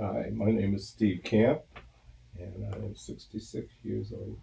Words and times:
Hi, 0.00 0.28
my 0.32 0.50
name 0.50 0.74
is 0.74 0.88
Steve 0.88 1.22
Camp, 1.22 1.60
and 2.36 2.66
I 2.74 2.76
am 2.78 2.96
66 2.96 3.72
years 3.84 4.12
old. 4.12 4.36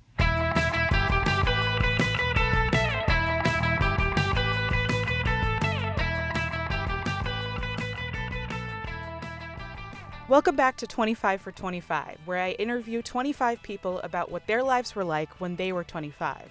Welcome 10.30 10.56
back 10.56 10.78
to 10.78 10.88
25 10.88 11.42
for 11.42 11.52
25, 11.52 12.20
where 12.24 12.40
I 12.40 12.52
interview 12.52 13.02
25 13.02 13.62
people 13.62 14.00
about 14.06 14.32
what 14.32 14.48
their 14.48 14.64
lives 14.64 14.96
were 14.96 15.04
like 15.04 15.42
when 15.42 15.58
they 15.58 15.74
were 15.74 15.84
25. 15.84 16.50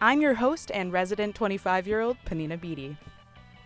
I'm 0.00 0.20
your 0.20 0.34
host 0.34 0.72
and 0.74 0.92
resident 0.92 1.36
25 1.36 1.86
year 1.86 2.00
old, 2.00 2.16
Panina 2.26 2.60
Beatty. 2.60 2.96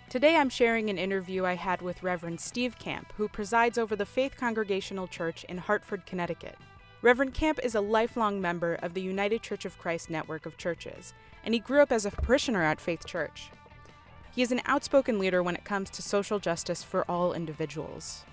Today 0.09 0.37
I'm 0.37 0.51
sharing 0.51 0.89
an 0.89 0.99
interview 0.99 1.45
I 1.45 1.55
had 1.55 1.83
with 1.83 2.05
Reverend 2.05 2.41
Steve 2.41 2.79
Camp, 2.79 3.13
who 3.17 3.27
presides 3.27 3.77
over 3.77 3.97
the 3.97 4.07
Faith 4.07 4.37
Congregational 4.37 5.09
Church 5.09 5.43
in 5.49 5.59
Hartford, 5.59 6.07
Connecticut. 6.07 6.57
Reverend 7.03 7.35
Camp 7.35 7.59
is 7.65 7.75
a 7.75 7.81
lifelong 7.81 8.41
member 8.41 8.75
of 8.75 8.95
the 8.95 9.03
United 9.03 9.43
Church 9.43 9.65
of 9.65 9.79
Christ 9.79 10.09
network 10.09 10.47
of 10.47 10.57
churches, 10.57 11.13
and 11.43 11.55
he 11.55 11.61
grew 11.61 11.81
up 11.81 11.91
as 11.91 12.07
a 12.07 12.13
parishioner 12.13 12.63
at 12.63 12.81
Faith 12.81 13.05
Church. 13.05 13.51
He 14.33 14.43
is 14.43 14.53
an 14.53 14.63
outspoken 14.65 15.19
leader 15.19 15.43
when 15.43 15.57
it 15.57 15.65
comes 15.65 15.91
to 15.91 16.03
social 16.03 16.39
justice 16.39 16.85
for 16.85 17.05
all 17.11 17.33
individuals. 17.33 18.25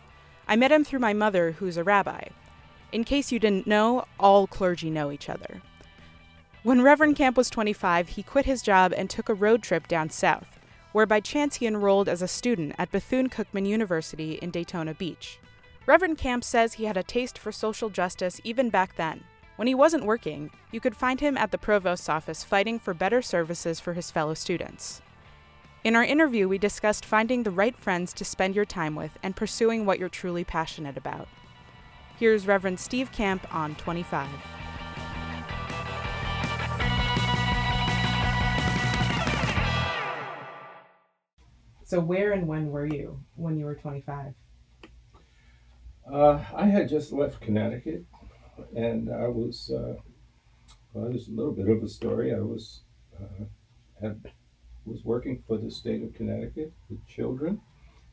I 0.47 0.55
met 0.55 0.71
him 0.71 0.83
through 0.83 0.99
my 0.99 1.13
mother, 1.13 1.53
who's 1.53 1.77
a 1.77 1.83
rabbi. 1.83 2.25
In 2.91 3.03
case 3.03 3.31
you 3.31 3.39
didn't 3.39 3.65
know, 3.65 4.05
all 4.19 4.45
clergy 4.45 4.91
know 4.91 5.11
each 5.11 5.27
other. 5.27 5.63
When 6.61 6.83
Reverend 6.83 7.15
Camp 7.15 7.35
was 7.35 7.49
25, 7.49 8.09
he 8.09 8.21
quit 8.21 8.45
his 8.45 8.61
job 8.61 8.93
and 8.95 9.09
took 9.09 9.27
a 9.27 9.33
road 9.33 9.63
trip 9.63 9.87
down 9.87 10.11
south, 10.11 10.52
where 10.93 11.05
by 11.05 11.19
chance 11.19 11.57
he 11.57 11.67
enrolled 11.67 12.07
as 12.07 12.21
a 12.21 12.27
student 12.27 12.73
at 12.77 12.91
Bethune 12.91 13.29
Cookman 13.29 13.67
University 13.67 14.33
in 14.35 14.49
Daytona 14.49 14.93
Beach. 14.93 15.39
Reverend 15.85 16.17
Camp 16.17 16.45
says 16.45 16.73
he 16.73 16.85
had 16.85 16.95
a 16.95 17.03
taste 17.03 17.37
for 17.37 17.51
social 17.51 17.89
justice 17.89 18.39
even 18.45 18.69
back 18.69 18.95
then. 18.95 19.25
When 19.57 19.67
he 19.67 19.75
wasn't 19.75 20.05
working, 20.05 20.49
you 20.71 20.79
could 20.79 20.95
find 20.95 21.19
him 21.19 21.37
at 21.37 21.51
the 21.51 21.57
provost's 21.57 22.09
office 22.09 22.43
fighting 22.43 22.79
for 22.79 22.93
better 22.93 23.21
services 23.21 23.79
for 23.79 23.93
his 23.93 24.09
fellow 24.09 24.33
students. 24.33 25.01
In 25.83 25.95
our 25.95 26.03
interview, 26.03 26.47
we 26.47 26.57
discussed 26.57 27.03
finding 27.03 27.43
the 27.43 27.51
right 27.51 27.77
friends 27.77 28.13
to 28.13 28.23
spend 28.23 28.55
your 28.55 28.63
time 28.63 28.95
with 28.95 29.17
and 29.21 29.35
pursuing 29.35 29.85
what 29.85 29.99
you're 29.99 30.07
truly 30.07 30.45
passionate 30.45 30.95
about. 30.95 31.27
Here's 32.17 32.47
Reverend 32.47 32.79
Steve 32.79 33.11
Camp 33.11 33.53
on 33.53 33.75
25. 33.75 34.29
So, 41.85 41.99
where 41.99 42.31
and 42.31 42.47
when 42.47 42.71
were 42.71 42.85
you 42.85 43.19
when 43.35 43.57
you 43.57 43.65
were 43.65 43.75
25? 43.75 44.33
Uh, 46.11 46.43
I 46.53 46.65
had 46.65 46.89
just 46.89 47.11
left 47.11 47.41
Connecticut, 47.41 48.03
and 48.75 49.09
I 49.09 49.27
was, 49.27 49.71
uh, 49.73 49.95
well, 50.93 51.09
there's 51.09 51.27
a 51.27 51.31
little 51.31 51.53
bit 51.53 51.69
of 51.69 51.81
a 51.83 51.87
story. 51.87 52.33
I 52.33 52.39
was, 52.39 52.81
uh, 53.19 53.45
had 54.01 54.21
was 54.85 55.03
working 55.05 55.41
for 55.47 55.57
the 55.57 55.71
state 55.71 56.03
of 56.03 56.13
Connecticut 56.13 56.73
with 56.89 57.05
children 57.07 57.61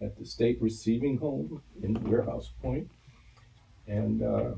at 0.00 0.16
the 0.16 0.24
state 0.24 0.60
receiving 0.60 1.18
home 1.18 1.62
in 1.82 1.94
Warehouse 2.04 2.52
And 3.86 4.22
uh, 4.22 4.52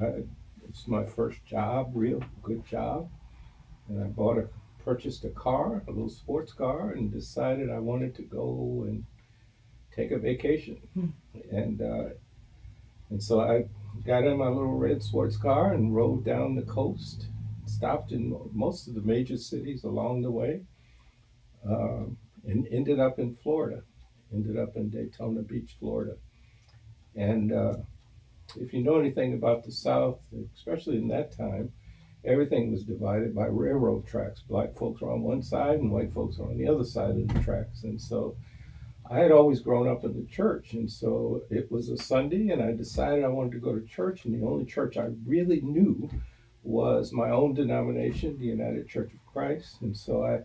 I, 0.00 0.22
it's 0.68 0.88
my 0.88 1.04
first 1.04 1.44
job, 1.46 1.92
real 1.94 2.22
good 2.42 2.66
job. 2.66 3.08
And 3.88 4.02
I 4.02 4.06
bought 4.08 4.38
a, 4.38 4.48
purchased 4.84 5.24
a 5.24 5.30
car, 5.30 5.82
a 5.86 5.90
little 5.90 6.08
sports 6.08 6.52
car, 6.52 6.92
and 6.92 7.12
decided 7.12 7.70
I 7.70 7.78
wanted 7.78 8.14
to 8.16 8.22
go 8.22 8.84
and 8.86 9.04
take 9.94 10.10
a 10.10 10.18
vacation. 10.18 10.76
Hmm. 10.94 11.06
And 11.50 11.80
uh, 11.82 12.08
and 13.10 13.22
so 13.22 13.40
I 13.40 13.66
got 14.06 14.24
in 14.24 14.38
my 14.38 14.48
little 14.48 14.76
red 14.76 15.02
sports 15.02 15.36
car 15.36 15.72
and 15.72 15.94
rode 15.94 16.24
down 16.24 16.54
the 16.54 16.62
coast, 16.62 17.26
stopped 17.66 18.12
in 18.12 18.36
most 18.52 18.88
of 18.88 18.94
the 18.94 19.02
major 19.02 19.36
cities 19.36 19.84
along 19.84 20.22
the 20.22 20.30
way, 20.30 20.62
um, 21.68 22.16
and 22.46 22.66
ended 22.70 23.00
up 23.00 23.18
in 23.18 23.36
Florida, 23.36 23.82
ended 24.32 24.58
up 24.58 24.76
in 24.76 24.90
Daytona 24.90 25.42
Beach, 25.42 25.76
Florida. 25.78 26.16
And 27.14 27.52
uh, 27.52 27.74
if 28.56 28.72
you 28.72 28.82
know 28.82 28.98
anything 28.98 29.34
about 29.34 29.64
the 29.64 29.72
South, 29.72 30.18
especially 30.56 30.96
in 30.96 31.08
that 31.08 31.36
time, 31.36 31.72
everything 32.24 32.72
was 32.72 32.84
divided 32.84 33.34
by 33.34 33.46
railroad 33.46 34.06
tracks. 34.06 34.40
Black 34.48 34.76
folks 34.76 35.00
were 35.00 35.12
on 35.12 35.22
one 35.22 35.42
side 35.42 35.78
and 35.78 35.90
white 35.90 36.12
folks 36.12 36.38
were 36.38 36.46
on 36.46 36.58
the 36.58 36.68
other 36.68 36.84
side 36.84 37.10
of 37.10 37.28
the 37.28 37.40
tracks. 37.42 37.82
And 37.84 38.00
so 38.00 38.36
I 39.10 39.18
had 39.18 39.32
always 39.32 39.60
grown 39.60 39.88
up 39.88 40.04
in 40.04 40.14
the 40.14 40.26
church. 40.26 40.72
And 40.72 40.90
so 40.90 41.42
it 41.50 41.70
was 41.70 41.90
a 41.90 41.96
Sunday, 41.96 42.48
and 42.48 42.62
I 42.62 42.72
decided 42.72 43.24
I 43.24 43.28
wanted 43.28 43.52
to 43.52 43.58
go 43.58 43.78
to 43.78 43.86
church. 43.86 44.24
And 44.24 44.34
the 44.34 44.46
only 44.46 44.64
church 44.64 44.96
I 44.96 45.10
really 45.26 45.60
knew 45.60 46.08
was 46.62 47.12
my 47.12 47.30
own 47.30 47.52
denomination, 47.54 48.38
the 48.38 48.46
United 48.46 48.88
Church 48.88 49.12
of 49.12 49.32
Christ. 49.32 49.82
And 49.82 49.96
so 49.96 50.24
I 50.24 50.40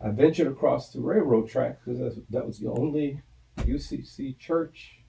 I 0.00 0.10
ventured 0.10 0.46
across 0.46 0.90
the 0.90 1.00
railroad 1.00 1.48
track 1.48 1.80
because 1.84 2.20
that 2.30 2.46
was 2.46 2.58
the 2.60 2.70
only 2.70 3.22
UCC 3.58 4.38
church 4.38 5.00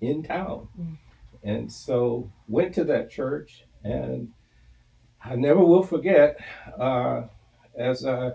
in 0.00 0.22
town. 0.22 0.68
Mm. 0.80 0.96
And 1.42 1.72
so 1.72 2.30
went 2.48 2.74
to 2.74 2.84
that 2.84 3.10
church 3.10 3.64
and 3.84 4.32
I 5.22 5.36
never 5.36 5.64
will 5.64 5.82
forget 5.82 6.38
uh, 6.78 7.22
as 7.76 8.04
I 8.06 8.32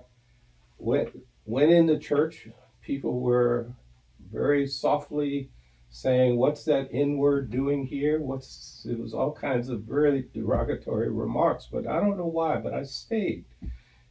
went 0.78 1.10
went 1.46 1.72
in 1.72 1.86
the 1.86 2.00
church, 2.00 2.48
people 2.82 3.20
were 3.20 3.72
very 4.32 4.68
softly 4.68 5.50
saying, 5.90 6.38
"What's 6.38 6.64
that 6.66 6.90
N-word 6.92 7.50
doing 7.50 7.86
here?" 7.86 8.22
What's 8.22 8.86
it 8.90 9.00
was 9.00 9.14
all 9.14 9.32
kinds 9.32 9.70
of 9.70 9.82
very 9.82 10.28
derogatory 10.34 11.10
remarks, 11.10 11.68
but 11.72 11.88
I 11.88 12.00
don't 12.00 12.18
know 12.18 12.28
why, 12.28 12.58
but 12.58 12.74
I 12.74 12.84
stayed 12.84 13.46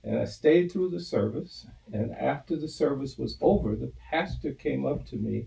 and 0.04 0.18
I 0.18 0.24
stayed 0.26 0.70
through 0.70 0.90
the 0.90 1.00
service. 1.00 1.66
And 1.92 2.12
after 2.12 2.56
the 2.56 2.68
service 2.68 3.16
was 3.16 3.38
over, 3.40 3.74
the 3.74 3.92
pastor 4.10 4.52
came 4.52 4.84
up 4.84 5.06
to 5.06 5.16
me. 5.16 5.46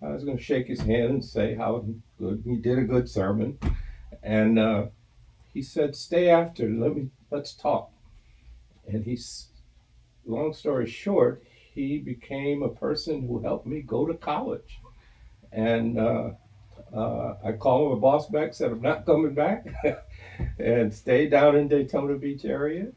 I 0.00 0.10
was 0.10 0.24
going 0.24 0.36
to 0.36 0.42
shake 0.42 0.68
his 0.68 0.80
hand 0.80 1.10
and 1.10 1.24
say 1.24 1.56
how 1.56 1.84
good 2.18 2.42
he 2.44 2.56
did 2.56 2.78
a 2.78 2.84
good 2.84 3.08
sermon. 3.08 3.58
And 4.22 4.58
uh, 4.58 4.86
he 5.58 5.62
said, 5.64 5.96
"Stay 5.96 6.30
after. 6.30 6.70
Let 6.70 6.94
me 6.94 7.08
let's 7.32 7.52
talk." 7.52 7.90
And 8.86 9.04
he's, 9.04 9.48
long 10.24 10.54
story 10.54 10.88
short, 10.88 11.42
he 11.74 11.98
became 11.98 12.62
a 12.62 12.68
person 12.68 13.26
who 13.26 13.40
helped 13.40 13.66
me 13.66 13.80
go 13.82 14.06
to 14.06 14.14
college. 14.14 14.80
And 15.50 15.98
uh, 15.98 16.30
uh, 16.94 17.34
I 17.44 17.52
called 17.52 17.90
him 17.90 17.98
a 17.98 18.00
boss 18.00 18.28
back, 18.28 18.54
said 18.54 18.70
I'm 18.70 18.80
not 18.80 19.04
coming 19.04 19.34
back, 19.34 19.66
and 20.60 20.94
stayed 20.94 21.32
down 21.32 21.56
in 21.56 21.66
Daytona 21.66 22.14
Beach 22.14 22.44
area 22.44 22.92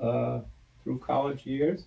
uh, 0.00 0.42
through 0.84 1.00
college 1.00 1.44
years. 1.44 1.82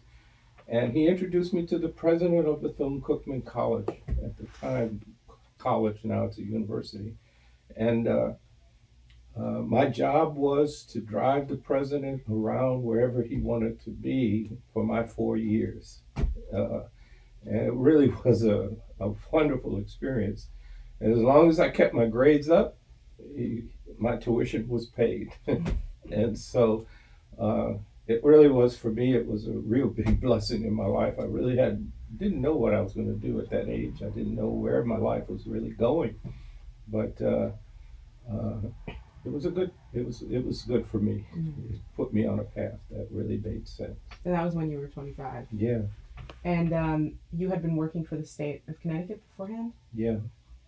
And 0.68 0.92
he 0.92 1.08
introduced 1.08 1.54
me 1.54 1.66
to 1.68 1.78
the 1.78 1.88
president 1.88 2.46
of 2.50 2.62
Bethune 2.62 3.02
Cookman 3.02 3.46
College 3.46 3.88
at 4.10 4.38
the 4.38 4.46
time, 4.60 5.00
college, 5.58 6.00
now 6.04 6.26
it's 6.26 6.38
a 6.38 6.44
university. 6.44 7.16
And 7.78 8.10
uh, 9.38 9.62
my 9.62 9.86
job 9.86 10.36
was 10.36 10.84
to 10.84 11.00
drive 11.00 11.48
the 11.48 11.58
president 11.58 12.24
around 12.30 12.84
wherever 12.84 13.22
he 13.22 13.38
wanted 13.38 13.80
to 13.82 13.92
be 13.92 14.52
for 14.74 14.84
my 14.84 15.04
four 15.04 15.38
years. 15.38 16.00
Uh, 16.54 16.82
and 17.46 17.68
it 17.68 17.74
really 17.74 18.08
was 18.26 18.44
a, 18.44 18.70
a 19.00 19.12
wonderful 19.32 19.78
experience. 19.78 20.48
And 21.00 21.14
as 21.14 21.20
long 21.20 21.50
as 21.50 21.60
I 21.60 21.70
kept 21.70 21.94
my 21.94 22.06
grades 22.06 22.50
up, 22.50 22.78
he, 23.36 23.64
my 24.00 24.16
tuition 24.16 24.68
was 24.68 24.88
paid. 24.88 25.32
and 26.12 26.38
so 26.38 26.88
uh, 27.40 27.74
it 28.08 28.24
really 28.24 28.48
was 28.48 28.76
for 28.76 28.90
me. 28.90 29.16
It 29.16 29.28
was 29.28 29.48
a 29.48 29.52
real 29.52 29.88
big 30.02 30.20
blessing 30.20 30.64
in 30.64 30.74
my 30.74 30.86
life. 30.86 31.16
I 31.20 31.24
really 31.24 31.58
had 31.58 31.92
didn't 32.16 32.42
know 32.42 32.56
what 32.56 32.74
I 32.74 32.80
was 32.80 32.94
going 32.94 33.08
to 33.08 33.28
do 33.28 33.40
at 33.42 33.50
that 33.50 33.68
age. 33.68 34.02
I 34.02 34.10
didn't 34.10 34.36
know 34.36 34.48
where 34.48 34.84
my 34.84 34.96
life 34.96 35.28
was 35.28 35.46
really 35.46 35.72
going, 35.72 36.16
but 36.88 37.22
uh, 37.22 37.50
uh, 38.32 38.94
it 39.28 39.34
was 39.34 39.46
a 39.46 39.52
good. 39.52 39.72
It 39.94 40.06
was 40.06 40.22
it 40.22 40.46
was 40.46 40.62
good 40.64 40.88
for 40.88 41.00
me. 41.00 41.26
Mm-hmm. 41.36 41.74
It 41.74 41.82
put 41.96 42.14
me 42.14 42.26
on 42.26 42.40
a 42.40 42.44
path 42.44 42.80
that 42.92 43.08
really 43.12 43.38
made 43.44 43.68
sense. 43.68 43.98
And 44.24 44.34
that 44.34 44.44
was 44.44 44.56
when 44.56 44.72
you 44.72 44.80
were 44.80 44.88
twenty 44.88 45.14
five. 45.14 45.48
Yeah. 45.52 45.82
And 46.44 46.74
um, 46.74 47.14
you 47.34 47.50
had 47.50 47.62
been 47.62 47.76
working 47.76 48.06
for 48.06 48.16
the 48.16 48.26
state 48.26 48.64
of 48.68 48.80
Connecticut 48.80 49.22
beforehand. 49.30 49.74
Yeah. 49.94 50.18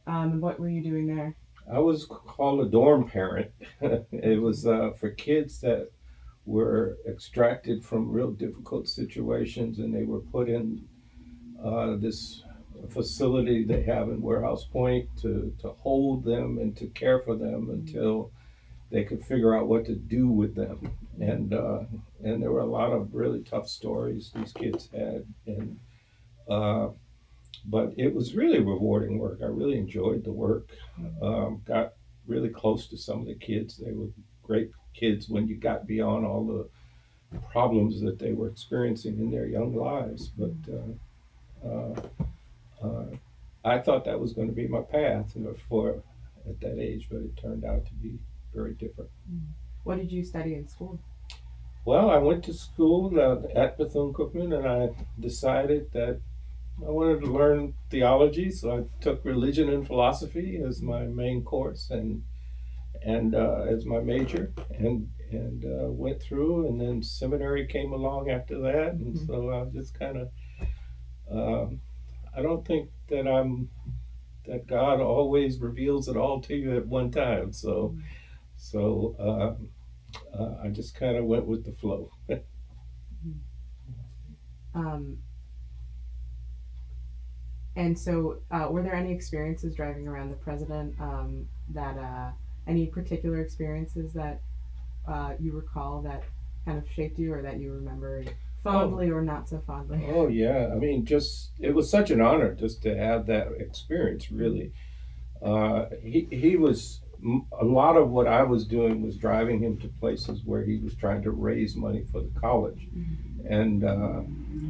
Um, 0.08 0.32
and 0.34 0.42
what 0.42 0.60
were 0.60 0.70
you 0.70 0.84
doing 0.84 1.08
there? 1.08 1.36
I 1.72 1.80
was 1.80 2.06
called 2.06 2.62
a 2.62 2.70
dorm 2.70 3.08
parent. 3.08 3.52
it 3.82 4.42
was 4.42 4.66
uh, 4.66 4.92
for 5.00 5.12
kids 5.12 5.62
that 5.62 5.90
were 6.46 6.98
extracted 7.08 7.86
from 7.86 8.12
real 8.12 8.32
difficult 8.32 8.88
situations 8.88 9.78
and 9.80 9.94
they 9.94 10.04
were 10.04 10.20
put 10.20 10.50
in 10.50 10.84
uh, 11.64 11.96
this 11.98 12.44
facility 12.90 13.64
they 13.64 13.84
have 13.84 14.10
in 14.10 14.22
Warehouse 14.22 14.66
Point 14.66 15.10
to, 15.22 15.54
to 15.62 15.70
hold 15.70 16.24
them 16.24 16.58
and 16.58 16.76
to 16.78 16.88
care 16.88 17.20
for 17.20 17.36
them 17.36 17.70
until 17.70 18.32
they 18.92 19.04
could 19.04 19.24
figure 19.24 19.56
out 19.56 19.68
what 19.68 19.86
to 19.86 19.96
do 19.96 20.28
with 20.28 20.56
them. 20.56 20.92
And 21.20 21.54
uh, 21.54 21.82
and 22.24 22.42
there 22.42 22.52
were 22.52 22.62
a 22.62 22.66
lot 22.66 22.92
of 22.92 23.14
really 23.14 23.42
tough 23.42 23.68
stories 23.68 24.32
these 24.34 24.54
kids 24.54 24.90
had. 24.92 25.26
And 25.46 25.80
uh, 26.50 26.90
but 27.66 27.94
it 27.98 28.14
was 28.14 28.36
really 28.36 28.60
rewarding 28.60 29.20
work. 29.20 29.40
I 29.42 29.48
really 29.48 29.78
enjoyed 29.78 30.24
the 30.24 30.32
work. 30.32 30.70
Um, 31.22 31.62
got 31.66 31.94
really 32.28 32.50
close 32.50 32.88
to 32.88 32.98
some 32.98 33.22
of 33.22 33.28
the 33.28 33.36
kids. 33.36 33.78
They 33.78 33.92
were 33.92 34.08
great 34.44 34.72
kids 34.94 35.30
when 35.30 35.48
you 35.48 35.56
got 35.56 35.88
beyond 35.88 36.26
all 36.26 36.46
the 36.46 37.40
problems 37.52 38.02
that 38.02 38.18
they 38.18 38.34
were 38.34 38.48
experiencing 38.48 39.20
in 39.20 39.30
their 39.30 39.46
young 39.46 39.76
lives. 39.76 40.30
But 40.30 40.54
uh, 40.74 41.68
uh, 41.68 42.02
uh, 42.82 43.06
I 43.64 43.80
thought 43.80 44.06
that 44.06 44.20
was 44.20 44.34
going 44.34 44.48
to 44.48 44.54
be 44.54 44.68
my 44.68 44.82
path 44.82 45.36
for 45.68 46.02
at 46.48 46.60
that 46.62 46.80
age, 46.80 47.08
but 47.12 47.22
it 47.22 47.38
turned 47.38 47.66
out 47.66 47.86
to 47.86 47.94
be 47.94 48.18
very 48.54 48.74
different. 48.74 49.10
What 49.84 49.98
did 49.98 50.12
you 50.12 50.24
study 50.24 50.56
in 50.56 50.68
school? 50.68 51.00
Well, 51.86 52.10
I 52.10 52.18
went 52.18 52.44
to 52.46 52.54
school 52.54 53.20
uh, 53.20 53.60
at 53.60 53.78
Bethune 53.78 54.14
Cookman, 54.14 54.56
and 54.56 54.68
I 54.68 54.90
decided 55.20 55.92
that 55.94 56.20
I 56.86 56.92
wanted 56.92 57.22
to 57.22 57.32
learn 57.32 57.74
theology, 57.90 58.52
so 58.52 58.78
I 58.78 59.04
took 59.04 59.26
religion 59.26 59.70
and 59.70 59.86
philosophy 59.86 60.62
as 60.66 60.82
my 60.82 61.04
main 61.04 61.44
course 61.44 61.90
and 61.90 62.24
and 63.02 63.34
uh, 63.34 63.66
as 63.70 63.86
my 63.86 64.00
major, 64.00 64.52
and 64.78 65.10
and 65.32 65.64
uh, 65.64 65.90
went 65.90 66.22
through, 66.22 66.68
and 66.68 66.82
then 66.82 67.02
seminary 67.02 67.66
came 67.66 67.94
along 67.94 68.30
after 68.30 68.60
that, 68.60 68.94
and 68.94 69.16
mm-hmm. 69.16 69.26
so 69.26 69.50
I 69.50 69.66
just 69.74 69.98
kind 69.98 70.18
of. 70.18 70.30
Um, 71.32 71.82
I 72.36 72.42
don't 72.42 72.66
think 72.66 72.90
that 73.10 73.28
I'm 73.28 73.70
that 74.46 74.68
God 74.68 75.00
always 75.00 75.60
reveals 75.60 76.08
it 76.08 76.18
all 76.18 76.42
to 76.42 76.56
you 76.56 76.76
at 76.78 76.88
one 76.88 77.12
time. 77.12 77.54
So, 77.54 77.70
mm-hmm. 77.70 78.00
So 78.60 79.16
uh, 79.18 80.38
uh, 80.38 80.56
I 80.64 80.68
just 80.68 80.94
kind 80.96 81.16
of 81.18 81.26
went 81.26 81.46
with 81.46 81.66
the 81.66 81.72
flow. 81.72 82.12
um, 84.76 85.18
and 87.76 87.98
so, 87.98 88.42
uh, 88.52 88.68
were 88.70 88.84
there 88.84 88.94
any 88.94 89.14
experiences 89.14 89.74
driving 89.74 90.08
around 90.08 90.30
the 90.30 90.36
president 90.36 91.00
um, 91.00 91.48
that 91.74 91.98
uh, 91.98 92.32
any 92.68 92.88
particular 92.88 93.40
experiences 93.40 94.12
that 94.14 94.42
uh, 95.08 95.34
you 95.40 95.54
recall 95.54 96.02
that 96.02 96.24
kind 96.66 96.78
of 96.78 96.84
shaped 96.94 97.18
you 97.18 97.34
or 97.34 97.42
that 97.42 97.60
you 97.60 97.72
remember 97.72 98.26
fondly 98.64 99.10
oh. 99.10 99.16
or 99.16 99.22
not 99.22 99.48
so 99.48 99.64
fondly? 99.66 100.06
Oh 100.14 100.28
yeah, 100.28 100.70
I 100.74 100.76
mean, 100.76 101.06
just 101.06 101.52
it 101.60 101.74
was 101.74 101.90
such 101.90 102.12
an 102.12 102.20
honor 102.20 102.54
just 102.54 102.84
to 102.84 102.98
have 102.98 103.26
that 103.28 103.48
experience. 103.58 104.30
Really, 104.30 104.74
uh, 105.42 105.86
he 106.04 106.28
he 106.30 106.58
was 106.58 107.00
a 107.60 107.66
lot 107.66 107.98
of 107.98 108.10
what 108.10 108.28
I 108.28 108.44
was 108.44 108.66
doing 108.66 109.02
was 109.02 109.18
driving 109.18 109.62
him 109.62 109.78
to 109.80 109.88
places 110.00 110.42
where 110.46 110.64
he 110.64 110.78
was 110.78 110.96
trying 110.96 111.22
to 111.24 111.32
raise 111.32 111.76
money 111.76 112.06
for 112.12 112.22
the 112.22 112.40
college, 112.40 112.88
mm-hmm. 112.96 113.54
and 113.54 113.84
uh, 113.84 114.22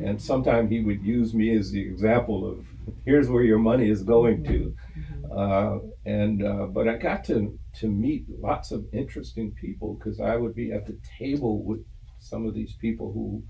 and 0.04 0.22
sometimes 0.22 0.72
he 0.72 0.80
would 0.82 1.04
use 1.04 1.34
me 1.34 1.56
as 1.56 1.72
the 1.72 1.82
example 1.82 2.50
of 2.50 2.66
here's 3.06 3.30
where 3.30 3.44
your 3.44 3.60
money 3.60 3.90
is 3.90 4.02
going 4.02 4.44
to, 4.46 4.76
mm-hmm. 4.98 5.32
uh, 5.32 5.80
and 6.06 6.44
uh, 6.44 6.66
but 6.66 6.88
I 6.88 6.98
got 6.98 7.24
to 7.26 7.58
to 7.80 7.88
meet 7.88 8.26
lots 8.42 8.72
of 8.72 8.86
interesting 8.94 9.52
people 9.52 9.94
because 9.94 10.20
I 10.20 10.36
would 10.36 10.56
be 10.56 10.72
at 10.72 10.88
the 10.88 10.98
table 11.20 11.62
with 11.64 11.86
some 12.20 12.48
of 12.48 12.56
these 12.56 12.74
people 12.74 13.14
who 13.14 13.44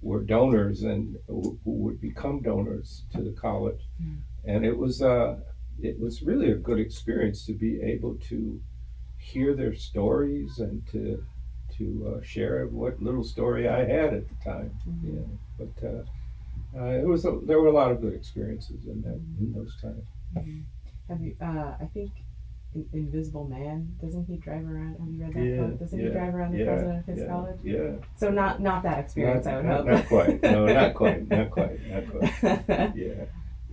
were 0.00 0.22
donors 0.22 0.82
and 0.82 1.16
who 1.26 1.58
would 1.64 2.00
become 2.00 2.40
donors 2.40 3.04
to 3.12 3.22
the 3.22 3.32
college, 3.32 3.82
mm-hmm. 4.02 4.20
and 4.50 4.64
it 4.64 4.76
was 4.76 5.02
uh, 5.02 5.36
it 5.82 5.98
was 5.98 6.22
really 6.22 6.50
a 6.50 6.56
good 6.56 6.78
experience 6.78 7.44
to 7.46 7.52
be 7.52 7.80
able 7.82 8.16
to 8.28 8.60
hear 9.18 9.54
their 9.54 9.74
stories 9.74 10.58
and 10.58 10.86
to 10.92 11.22
to 11.76 12.16
uh, 12.16 12.22
share 12.24 12.66
what 12.66 13.00
little 13.00 13.22
story 13.22 13.68
I 13.68 13.80
had 13.80 14.14
at 14.14 14.28
the 14.28 14.34
time. 14.44 14.72
Mm-hmm. 14.88 15.16
Yeah, 15.16 15.24
but 15.58 15.86
uh, 15.86 16.80
uh, 16.80 16.90
it 16.90 17.06
was 17.06 17.24
a, 17.24 17.38
there 17.44 17.60
were 17.60 17.68
a 17.68 17.72
lot 17.72 17.92
of 17.92 18.00
good 18.00 18.14
experiences 18.14 18.86
in 18.86 19.02
that 19.02 19.20
in 19.40 19.52
those 19.54 19.76
times. 19.80 20.04
Mm-hmm. 20.36 20.60
Have 21.08 21.20
you? 21.20 21.36
Uh, 21.40 21.74
I 21.80 21.88
think 21.94 22.10
in, 22.74 22.86
Invisible 22.92 23.46
Man 23.46 23.94
doesn't 24.00 24.26
he 24.26 24.36
drive 24.36 24.64
around? 24.64 24.96
Have 24.98 25.08
you 25.08 25.24
read 25.24 25.34
that 25.34 25.44
yeah, 25.44 25.60
book? 25.62 25.78
Doesn't 25.78 25.98
yeah, 25.98 26.06
he 26.06 26.12
drive 26.12 26.34
around 26.34 26.52
the 26.52 26.58
yeah, 26.58 26.64
president 26.64 26.98
of 26.98 27.06
his 27.06 27.18
yeah, 27.18 27.26
college? 27.26 27.60
Yeah. 27.62 27.90
So 28.16 28.30
not 28.30 28.60
not 28.60 28.82
that 28.82 28.98
experience. 28.98 29.44
Not, 29.46 29.54
I 29.54 29.56
would 29.56 29.66
not, 29.66 29.76
hope. 29.76 29.86
Not 29.86 30.08
quite. 30.08 30.42
No, 30.42 30.66
not 30.66 30.94
quite. 30.94 31.28
Not 31.28 31.50
quite. 31.50 31.86
Not 31.88 32.66
quite. 32.66 32.96
Yeah. 32.96 33.24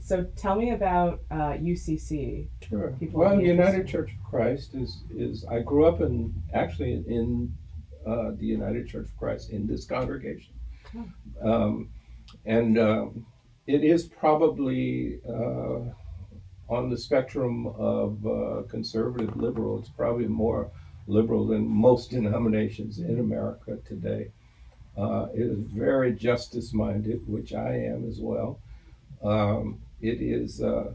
So 0.05 0.23
tell 0.35 0.53
me 0.55 0.69
about 0.69 1.21
uh, 1.31 1.53
UCC. 1.53 2.47
Sure. 2.69 2.95
People 2.99 3.21
well, 3.21 3.41
United 3.41 3.87
Church 3.87 4.11
of 4.11 4.23
Christ 4.29 4.75
is 4.75 5.01
is 5.09 5.43
I 5.45 5.61
grew 5.61 5.87
up 5.87 5.99
in 5.99 6.31
actually 6.53 7.03
in 7.07 7.51
uh, 8.05 8.29
the 8.37 8.45
United 8.45 8.87
Church 8.87 9.07
of 9.07 9.17
Christ 9.17 9.49
in 9.49 9.65
this 9.65 9.87
congregation, 9.87 10.53
oh. 10.95 11.51
um, 11.51 11.89
and 12.45 12.77
um, 12.77 13.25
it 13.65 13.83
is 13.83 14.05
probably 14.05 15.21
uh, 15.27 15.79
on 16.69 16.91
the 16.91 16.97
spectrum 16.99 17.65
of 17.65 18.23
uh, 18.27 18.61
conservative 18.69 19.35
liberal. 19.35 19.79
It's 19.79 19.89
probably 19.89 20.27
more 20.27 20.69
liberal 21.07 21.47
than 21.47 21.67
most 21.67 22.11
denominations 22.17 22.99
in 22.99 23.19
America 23.19 23.79
today. 23.87 24.29
Uh, 24.95 25.29
it 25.33 25.41
is 25.41 25.57
very 25.73 26.13
justice 26.13 26.75
minded, 26.75 27.27
which 27.27 27.53
I 27.53 27.73
am 27.73 28.07
as 28.07 28.19
well. 28.19 28.59
Um, 29.23 29.79
it 30.01 30.21
is 30.21 30.61
uh, 30.61 30.91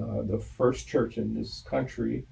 uh, 0.00 0.22
the 0.22 0.38
first 0.38 0.86
church 0.86 1.18
in 1.18 1.34
this 1.34 1.62
country 1.68 2.24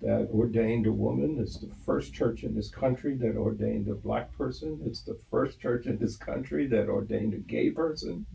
that 0.00 0.28
ordained 0.32 0.86
a 0.86 0.92
woman. 0.92 1.38
It's 1.40 1.58
the 1.58 1.74
first 1.84 2.14
church 2.14 2.44
in 2.44 2.54
this 2.54 2.70
country 2.70 3.16
that 3.16 3.36
ordained 3.36 3.88
a 3.88 3.94
black 3.94 4.36
person. 4.36 4.80
It's 4.86 5.02
the 5.02 5.18
first 5.30 5.60
church 5.60 5.86
in 5.86 5.98
this 5.98 6.16
country 6.16 6.66
that 6.68 6.88
ordained 6.88 7.34
a 7.34 7.38
gay 7.38 7.70
person. 7.70 8.26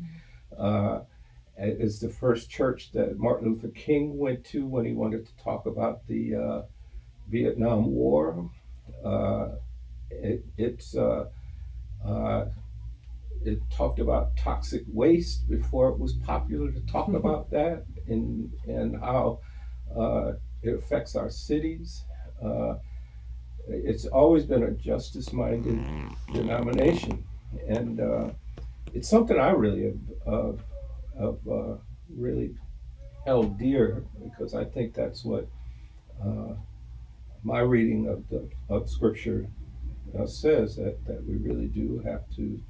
Uh, 0.57 1.01
it's 1.55 1.99
the 1.99 2.09
first 2.09 2.49
church 2.49 2.91
that 2.93 3.17
Martin 3.17 3.49
Luther 3.49 3.69
King 3.69 4.17
went 4.17 4.43
to 4.45 4.65
when 4.65 4.85
he 4.85 4.93
wanted 4.93 5.25
to 5.25 5.43
talk 5.43 5.65
about 5.65 6.05
the 6.07 6.35
uh, 6.35 6.61
Vietnam 7.29 7.93
War. 7.93 8.49
Uh, 9.05 9.49
it, 10.09 10.43
it's 10.57 10.95
uh, 10.95 11.25
uh, 12.05 12.45
it 13.45 13.59
talked 13.69 13.99
about 13.99 14.35
toxic 14.37 14.83
waste 14.87 15.49
before 15.49 15.89
it 15.89 15.99
was 15.99 16.13
popular 16.13 16.71
to 16.71 16.79
talk 16.81 17.07
mm-hmm. 17.07 17.15
about 17.15 17.49
that 17.51 17.85
and 18.07 18.51
and 18.67 18.99
how 18.99 19.39
uh, 19.97 20.33
it 20.61 20.73
affects 20.75 21.15
our 21.15 21.29
cities. 21.29 22.05
Uh, 22.43 22.75
it's 23.67 24.05
always 24.05 24.45
been 24.45 24.63
a 24.63 24.71
justice-minded 24.71 25.79
denomination, 26.33 27.23
and 27.67 27.99
uh, 27.99 28.29
it's 28.93 29.07
something 29.07 29.39
I 29.39 29.51
really 29.51 29.93
have, 30.25 30.59
have 31.17 31.37
uh, 31.49 31.75
really 32.09 32.55
held 33.25 33.57
dear 33.57 34.03
because 34.21 34.53
I 34.53 34.65
think 34.65 34.93
that's 34.93 35.23
what 35.23 35.47
uh, 36.21 36.53
my 37.43 37.59
reading 37.59 38.07
of 38.07 38.27
the 38.29 38.49
of 38.69 38.89
Scripture 38.89 39.47
uh, 40.17 40.25
says 40.25 40.75
that 40.75 41.05
that 41.05 41.25
we 41.25 41.35
really 41.35 41.67
do 41.67 42.01
have 42.05 42.29
to 42.35 42.61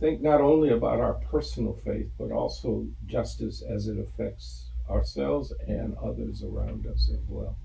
think 0.00 0.20
not 0.20 0.40
only 0.40 0.70
about 0.70 1.00
our 1.00 1.14
personal 1.14 1.78
faith, 1.84 2.10
but 2.18 2.32
also 2.32 2.86
justice 3.06 3.62
as 3.62 3.88
it 3.88 3.98
affects 3.98 4.70
ourselves 4.90 5.52
and 5.66 5.96
others 6.04 6.42
around 6.42 6.86
us 6.86 7.10
as 7.12 7.20
well. 7.28 7.56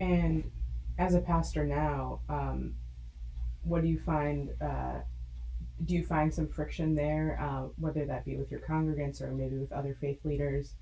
And 0.00 0.50
as 0.98 1.14
a 1.14 1.20
pastor 1.20 1.64
now, 1.64 2.20
um, 2.28 2.74
what 3.64 3.82
do 3.82 3.88
you 3.88 4.00
find? 4.00 4.50
Uh, 4.60 5.00
do 5.84 5.94
you 5.94 6.04
find 6.04 6.32
some 6.32 6.48
friction 6.48 6.94
there, 6.94 7.38
uh, 7.40 7.68
whether 7.78 8.04
that 8.04 8.24
be 8.24 8.36
with 8.36 8.50
your 8.50 8.60
congregants 8.60 9.20
or 9.20 9.32
maybe 9.32 9.56
with 9.56 9.72
other 9.72 9.96
faith 10.00 10.18
leaders? 10.24 10.74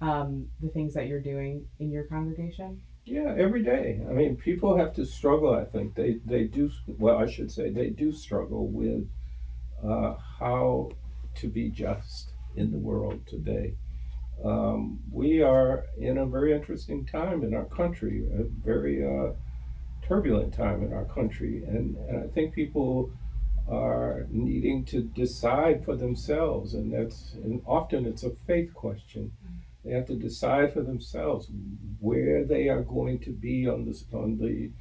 Um, 0.00 0.48
the 0.60 0.68
things 0.68 0.92
that 0.94 1.06
you're 1.06 1.20
doing 1.20 1.66
in 1.80 1.90
your 1.90 2.04
congregation? 2.04 2.82
Yeah, 3.06 3.32
every 3.38 3.62
day. 3.62 4.04
I 4.08 4.12
mean, 4.12 4.36
people 4.36 4.76
have 4.76 4.92
to 4.94 5.06
struggle. 5.06 5.54
I 5.54 5.64
think 5.64 5.94
they 5.94 6.18
they 6.24 6.44
do. 6.44 6.72
Well, 6.88 7.18
I 7.18 7.26
should 7.30 7.52
say 7.52 7.70
they 7.70 7.90
do 7.90 8.10
struggle 8.10 8.66
with 8.66 9.08
uh, 9.82 10.16
how 10.40 10.90
to 11.36 11.48
be 11.48 11.70
just 11.70 12.32
in 12.56 12.72
the 12.72 12.78
world 12.78 13.20
today. 13.28 13.74
Um, 14.44 14.98
we 15.12 15.40
are 15.40 15.86
in 15.96 16.18
a 16.18 16.26
very 16.26 16.52
interesting 16.52 17.06
time 17.06 17.44
in 17.44 17.54
our 17.54 17.66
country, 17.66 18.26
a 18.34 18.42
very 18.42 19.06
uh, 19.06 19.34
turbulent 20.02 20.52
time 20.52 20.82
in 20.82 20.92
our 20.92 21.04
country, 21.04 21.62
and, 21.64 21.96
and 22.08 22.24
I 22.24 22.26
think 22.34 22.54
people 22.54 23.12
are 23.68 24.26
needing 24.30 24.84
to 24.86 25.02
decide 25.02 25.84
for 25.84 25.94
themselves, 25.94 26.74
and 26.74 26.92
that's 26.92 27.34
and 27.34 27.62
often 27.66 28.04
it's 28.04 28.24
a 28.24 28.32
faith 28.48 28.74
question. 28.74 29.32
They 29.86 29.92
have 29.92 30.06
to 30.06 30.16
decide 30.16 30.72
for 30.72 30.82
themselves 30.82 31.48
where 32.00 32.44
they 32.44 32.68
are 32.68 32.82
going 32.82 33.20
to 33.20 33.30
be 33.30 33.68
on 33.68 33.84
this 33.84 34.04
on 34.12 34.36
the 34.38 34.72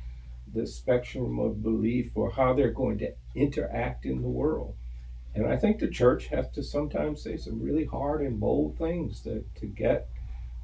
the 0.52 0.66
spectrum 0.66 1.38
of 1.38 1.62
belief 1.62 2.12
or 2.16 2.32
how 2.32 2.54
they're 2.54 2.72
going 2.72 2.98
to 3.00 3.14
interact 3.36 4.06
in 4.06 4.22
the 4.22 4.28
world. 4.28 4.76
And 5.36 5.46
I 5.46 5.58
think 5.58 5.80
the 5.80 5.90
church 5.90 6.28
has 6.28 6.50
to 6.52 6.64
sometimes 6.64 7.22
say 7.22 7.38
some 7.38 7.62
really 7.62 7.86
hard 7.86 8.22
and 8.22 8.40
bold 8.40 8.78
things 8.78 9.20
to, 9.22 9.44
to 9.60 9.66
get 9.66 10.08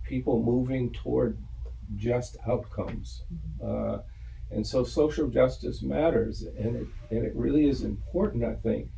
people 0.04 0.42
moving 0.42 0.92
toward 0.94 1.38
just 1.98 2.38
outcomes. 2.48 3.24
Mm-hmm. 3.34 3.96
Uh, 3.96 3.98
and 4.50 4.66
so 4.66 4.84
social 4.84 5.28
justice 5.28 5.82
matters, 5.82 6.44
and 6.44 6.76
it, 6.78 6.88
and 7.10 7.26
it 7.26 7.36
really 7.36 7.68
is 7.68 7.84
important, 7.84 8.44
I 8.44 8.56
think, 8.56 8.90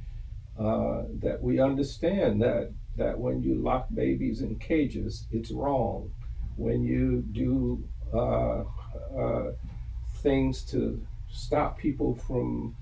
uh, 0.60 1.04
that 1.22 1.40
we 1.42 1.60
understand 1.60 2.42
that 2.44 2.72
that 2.98 3.18
when 3.18 3.42
you 3.42 3.56
lock 3.56 3.88
babies 3.94 4.42
in 4.42 4.58
cages, 4.60 5.26
it's 5.32 5.52
wrong. 5.52 6.12
When 6.56 6.84
you 6.84 7.24
do 7.32 7.84
uh, 8.14 8.64
uh, 9.18 9.52
things 10.18 10.62
to 10.62 11.02
stop 11.30 11.78
people 11.78 12.16
from 12.16 12.76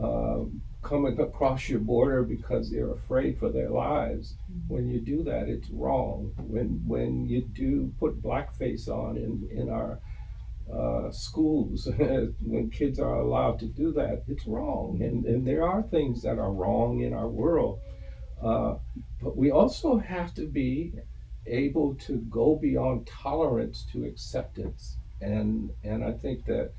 uh, 0.00 0.40
coming 0.84 1.18
across 1.18 1.68
your 1.68 1.80
border 1.80 2.22
because 2.22 2.70
they're 2.70 2.92
afraid 2.92 3.38
for 3.38 3.48
their 3.48 3.70
lives. 3.70 4.34
Mm-hmm. 4.52 4.74
When 4.74 4.88
you 4.88 5.00
do 5.00 5.24
that, 5.24 5.48
it's 5.48 5.70
wrong. 5.70 6.32
When 6.36 6.82
when 6.86 7.26
you 7.26 7.42
do 7.42 7.92
put 7.98 8.22
blackface 8.22 8.88
on 8.88 9.16
in 9.16 9.48
in 9.50 9.68
our 9.70 9.98
uh, 10.72 11.10
schools, 11.10 11.88
when 11.96 12.70
kids 12.70 13.00
are 13.00 13.20
allowed 13.20 13.58
to 13.60 13.66
do 13.66 13.92
that, 13.92 14.24
it's 14.28 14.46
wrong. 14.46 15.00
And 15.02 15.24
and 15.24 15.46
there 15.46 15.66
are 15.66 15.82
things 15.82 16.22
that 16.22 16.38
are 16.38 16.52
wrong 16.52 17.00
in 17.00 17.12
our 17.12 17.28
world, 17.28 17.80
uh, 18.42 18.76
but 19.22 19.36
we 19.36 19.50
also 19.50 19.98
have 19.98 20.34
to 20.34 20.46
be 20.46 20.92
able 21.46 21.94
to 21.94 22.16
go 22.30 22.56
beyond 22.56 23.06
tolerance 23.06 23.86
to 23.92 24.04
acceptance. 24.04 24.96
And 25.20 25.70
and 25.82 26.04
I 26.04 26.12
think 26.12 26.44
that 26.46 26.72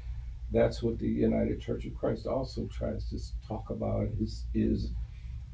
that's 0.52 0.84
what 0.84 1.00
the 1.00 1.08
United 1.08 1.60
Church 1.60 1.86
of 1.86 1.96
Christ 1.96 2.28
also 2.28 2.68
tries 2.68 3.10
to 3.10 3.20
talk 3.48 3.70
about 3.70 4.08
is 4.20 4.46
is 4.54 4.92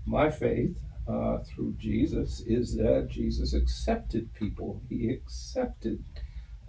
my 0.05 0.29
faith 0.29 0.77
uh, 1.08 1.39
through 1.39 1.75
Jesus 1.77 2.41
is 2.41 2.75
that 2.75 3.08
Jesus 3.10 3.53
accepted 3.53 4.34
people. 4.34 4.81
He 4.89 5.10
accepted 5.10 6.03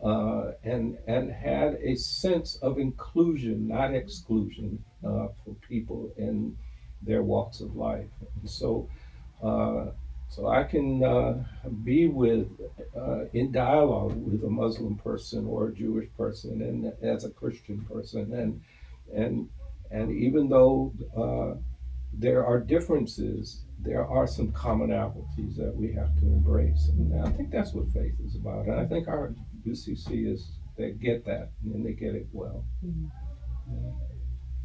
uh, 0.03 0.53
and 0.65 0.99
and 1.07 1.31
had 1.31 1.75
a 1.83 1.95
sense 1.97 2.57
of 2.57 2.79
inclusion, 2.79 3.69
not 3.69 3.95
exclusion, 3.95 4.85
uh, 5.05 5.29
for 5.45 5.55
people 5.69 6.13
in 6.17 6.57
their 7.03 7.23
walks 7.23 7.61
of 7.61 7.77
life. 7.77 8.11
And 8.41 8.51
so 8.51 8.89
so 9.43 10.49
I 10.49 10.65
can 10.65 11.05
uh, 11.05 11.45
be 11.85 12.07
with, 12.07 12.49
uh, 12.97 13.27
in 13.35 13.53
dialogue 13.53 14.17
with 14.17 14.43
a 14.45 14.49
Muslim 14.49 14.97
person 14.97 15.47
or 15.47 15.69
a 15.69 15.75
Jewish 15.75 16.09
person, 16.17 16.63
and 16.63 16.93
as 17.03 17.25
a 17.25 17.31
Christian 17.31 17.85
person, 17.85 18.33
and 18.33 18.63
and 19.15 19.51
and 19.91 20.11
even 20.11 20.49
though 20.49 20.93
uh, 21.15 21.61
there 22.15 22.47
are 22.47 22.61
differences, 22.61 23.65
there 23.79 24.07
are 24.07 24.27
some 24.27 24.53
commonalities 24.53 25.57
that 25.57 25.75
we 25.77 25.93
have 25.93 26.19
to 26.21 26.27
embrace, 26.27 26.89
and 26.89 27.21
I 27.21 27.31
think 27.31 27.51
that's 27.51 27.75
what 27.75 27.93
faith 27.93 28.15
is 28.25 28.35
about. 28.35 28.67
And 28.67 28.81
I 28.81 28.87
think 28.87 29.09
our 29.09 29.35
UCC 29.67 30.33
is 30.33 30.53
they 30.77 30.93
get 30.93 31.25
that 31.27 31.51
and 31.65 31.85
they 31.85 31.93
get 31.93 32.15
it 32.15 32.27
well. 32.33 32.65
Mm-hmm. 32.85 33.07
Yeah. 33.71 34.12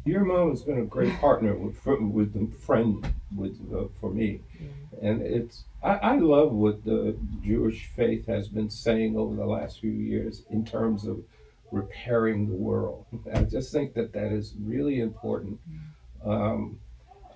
Your 0.08 0.24
mom 0.24 0.48
has 0.48 0.62
been 0.62 0.78
a 0.78 0.86
great 0.86 1.12
partner 1.20 1.54
with 1.54 1.84
with 1.84 2.32
the 2.32 2.48
friend 2.60 3.14
with 3.36 3.60
uh, 3.74 3.88
for 4.00 4.10
me, 4.10 4.40
and 5.02 5.20
it's 5.20 5.64
I, 5.82 5.96
I 5.96 6.16
love 6.16 6.52
what 6.52 6.82
the 6.82 7.14
Jewish 7.44 7.90
faith 7.94 8.26
has 8.26 8.48
been 8.48 8.70
saying 8.70 9.18
over 9.18 9.36
the 9.36 9.44
last 9.44 9.80
few 9.80 9.90
years 9.90 10.44
in 10.48 10.64
terms 10.64 11.04
of 11.04 11.22
repairing 11.70 12.48
the 12.48 12.54
world. 12.54 13.04
I 13.34 13.42
just 13.42 13.70
think 13.70 13.92
that 13.94 14.14
that 14.14 14.32
is 14.32 14.54
really 14.58 15.00
important. 15.00 15.60
Um, 16.24 16.80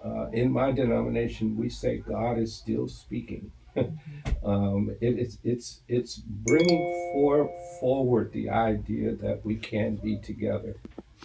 uh, 0.02 0.30
in 0.30 0.50
my 0.50 0.72
denomination, 0.72 1.58
we 1.58 1.68
say 1.68 1.98
God 1.98 2.38
is 2.38 2.54
still 2.54 2.88
speaking. 2.88 3.52
Mm-hmm. 3.74 4.46
um, 4.46 4.90
it, 5.00 5.18
it's 5.18 5.38
it's 5.44 5.80
it's 5.88 6.16
bringing 6.16 7.10
for, 7.14 7.50
forward 7.80 8.30
the 8.32 8.50
idea 8.50 9.14
that 9.14 9.42
we 9.46 9.56
can 9.56 9.96
be 9.96 10.18
together, 10.18 10.76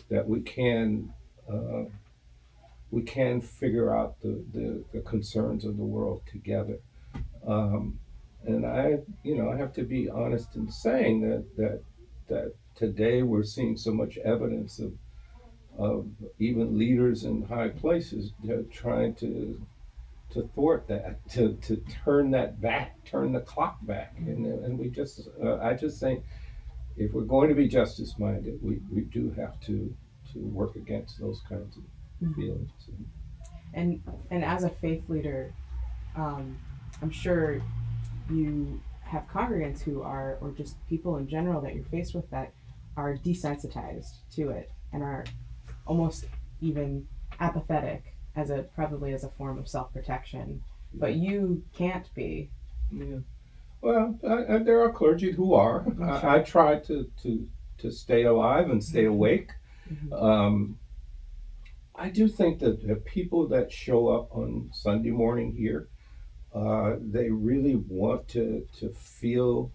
that 0.10 0.26
we 0.30 0.40
can 0.40 1.14
uh, 1.52 1.84
we 2.92 3.02
can 3.02 3.42
figure 3.42 3.96
out 3.96 4.16
the, 4.22 4.44
the, 4.54 4.84
the, 4.94 5.02
concerns 5.02 5.66
of 5.66 5.78
the 5.78 5.84
world 5.84 6.22
together. 6.32 6.80
Um, 7.46 8.00
and 8.46 8.66
I, 8.66 9.00
you 9.24 9.36
know, 9.36 9.52
I 9.52 9.58
have 9.58 9.74
to 9.74 9.84
be 9.84 10.10
honest 10.10 10.56
in 10.56 10.72
saying 10.72 11.22
that 11.22 11.46
that 11.58 11.82
that 12.30 12.54
today 12.76 13.24
we're 13.24 13.44
seeing 13.44 13.78
so 13.78 13.92
much 13.92 14.18
evidence 14.20 14.80
of 14.80 14.94
of 15.78 16.08
even 16.40 16.78
leaders 16.78 17.24
in 17.24 17.44
high 17.44 17.70
places 17.70 18.32
trying 18.72 19.16
to 19.16 19.62
to 20.34 20.50
thwart 20.54 20.88
that, 20.88 21.28
to, 21.32 21.54
to 21.62 21.78
turn 22.04 22.32
that 22.32 22.62
back, 22.62 23.04
turn 23.06 23.32
the 23.32 23.40
clock 23.40 23.78
back, 23.82 24.16
and 24.18 24.46
and 24.46 24.78
we 24.78 24.90
just, 24.90 25.28
uh, 25.44 25.58
I 25.58 25.74
just 25.74 26.00
think, 26.00 26.24
if 26.98 27.14
we're 27.14 27.22
going 27.22 27.50
to 27.50 27.56
be 27.56 27.68
justice 27.68 28.16
minded, 28.18 28.60
we, 28.62 28.80
we 28.92 29.02
do 29.02 29.32
have 29.38 29.60
to 29.62 29.96
to 30.40 30.48
work 30.48 30.76
against 30.76 31.20
those 31.20 31.42
kinds 31.48 31.78
of 31.78 31.84
mm-hmm. 32.24 32.34
feelings. 32.34 32.72
And 33.74 34.02
and 34.32 34.44
as 34.44 34.64
a 34.64 34.70
faith 34.70 35.04
leader, 35.08 35.54
um, 36.16 36.58
I'm 37.02 37.12
sure 37.12 37.62
you 38.30 38.82
have 39.02 39.28
congregants 39.28 39.82
who 39.82 40.02
are, 40.02 40.38
or 40.42 40.52
just 40.52 40.76
people 40.88 41.18
in 41.18 41.28
general 41.28 41.62
that 41.62 41.76
you're 41.76 41.86
faced 41.86 42.14
with 42.14 42.30
that 42.32 42.52
are 42.96 43.16
desensitized 43.16 44.18
to 44.36 44.50
it 44.50 44.72
and 44.92 45.04
are 45.04 45.26
almost 45.86 46.26
even 46.62 47.08
apathetic 47.40 48.16
as 48.36 48.50
a 48.50 48.64
probably 48.76 49.14
as 49.14 49.24
a 49.24 49.30
form 49.30 49.58
of 49.58 49.68
self 49.68 49.94
protection. 49.94 50.62
But 50.94 51.16
you 51.16 51.64
can't 51.76 52.14
be. 52.16 52.50
Yeah. 52.92 53.18
Well, 53.82 54.18
I, 54.28 54.56
I, 54.56 54.58
there 54.60 54.82
are 54.82 54.92
clergy 54.92 55.32
who 55.32 55.54
are. 55.54 55.86
Sure. 55.86 56.10
I, 56.10 56.38
I, 56.38 56.40
try 56.40 56.80
to, 56.80 57.10
to 57.24 57.48
to 57.80 57.92
stay 57.92 58.24
alive 58.24 58.70
and 58.70 58.84
stay 58.84 59.04
mm-hmm. 59.04 59.14
awake. 59.14 59.52
Mm-hmm. 59.92 60.14
Um, 60.14 60.80
I 61.96 62.10
do 62.10 62.28
think 62.28 62.60
that 62.60 62.88
the 62.88 62.96
people 62.96 63.48
that 63.48 63.72
show 63.72 64.10
up 64.10 64.36
on 64.36 64.70
Sunday 64.74 65.10
morning 65.10 65.56
here, 65.56 65.88
uh, 66.54 66.96
they 67.00 67.30
really 67.30 67.76
want 67.76 68.28
to 68.30 68.68
to 68.80 68.90
feel 68.90 69.72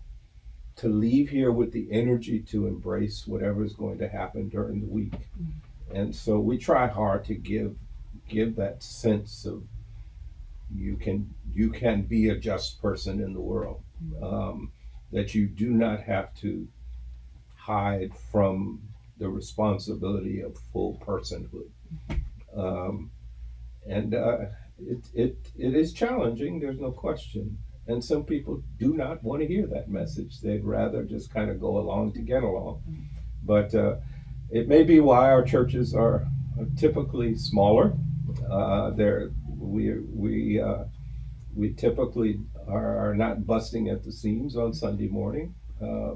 to 0.76 0.88
leave 0.88 1.28
here 1.28 1.52
with 1.52 1.72
the 1.72 1.88
energy 1.90 2.40
to 2.40 2.66
embrace 2.66 3.26
whatever 3.26 3.64
is 3.64 3.74
going 3.74 3.98
to 3.98 4.08
happen 4.08 4.48
during 4.48 4.80
the 4.80 4.86
week. 4.86 5.12
Mm-hmm. 5.12 5.96
And 5.96 6.16
so 6.16 6.38
we 6.38 6.58
try 6.58 6.86
hard 6.86 7.24
to 7.26 7.34
give 7.34 7.76
give 8.28 8.56
that 8.56 8.82
sense 8.82 9.44
of 9.44 9.62
you 10.74 10.96
can 10.96 11.34
you 11.52 11.70
can 11.70 12.02
be 12.02 12.28
a 12.28 12.36
just 12.36 12.80
person 12.80 13.20
in 13.20 13.34
the 13.34 13.40
world. 13.40 13.82
Mm-hmm. 14.02 14.24
Um, 14.24 14.72
that 15.12 15.34
you 15.34 15.46
do 15.46 15.70
not 15.70 16.00
have 16.00 16.34
to 16.36 16.66
hide 17.54 18.12
from 18.30 18.80
the 19.18 19.28
responsibility 19.28 20.40
of 20.40 20.56
full 20.72 21.00
personhood. 21.06 21.70
Um, 22.56 23.10
and 23.86 24.14
uh, 24.14 24.38
it, 24.78 25.04
it, 25.14 25.36
it 25.56 25.74
is 25.74 25.92
challenging, 25.92 26.60
there's 26.60 26.80
no 26.80 26.92
question. 26.92 27.58
And 27.86 28.04
some 28.04 28.24
people 28.24 28.62
do 28.78 28.94
not 28.94 29.22
want 29.22 29.42
to 29.42 29.46
hear 29.46 29.66
that 29.66 29.88
message. 29.88 30.40
They'd 30.40 30.64
rather 30.64 31.02
just 31.02 31.32
kind 31.32 31.50
of 31.50 31.60
go 31.60 31.78
along 31.78 32.12
to 32.12 32.20
get 32.20 32.42
along. 32.42 32.82
But 33.42 33.74
uh, 33.74 33.96
it 34.50 34.68
may 34.68 34.84
be 34.84 35.00
why 35.00 35.30
our 35.30 35.42
churches 35.42 35.94
are, 35.94 36.26
are 36.58 36.66
typically 36.76 37.36
smaller. 37.36 37.94
Uh, 38.48 38.92
we, 39.58 39.98
we, 39.98 40.60
uh, 40.60 40.84
we 41.54 41.72
typically 41.72 42.40
are, 42.68 43.10
are, 43.10 43.14
not 43.14 43.46
busting 43.46 43.88
at 43.88 44.04
the 44.04 44.12
seams 44.12 44.56
on 44.56 44.72
Sunday 44.72 45.08
morning. 45.08 45.54
Uh, 45.82 46.14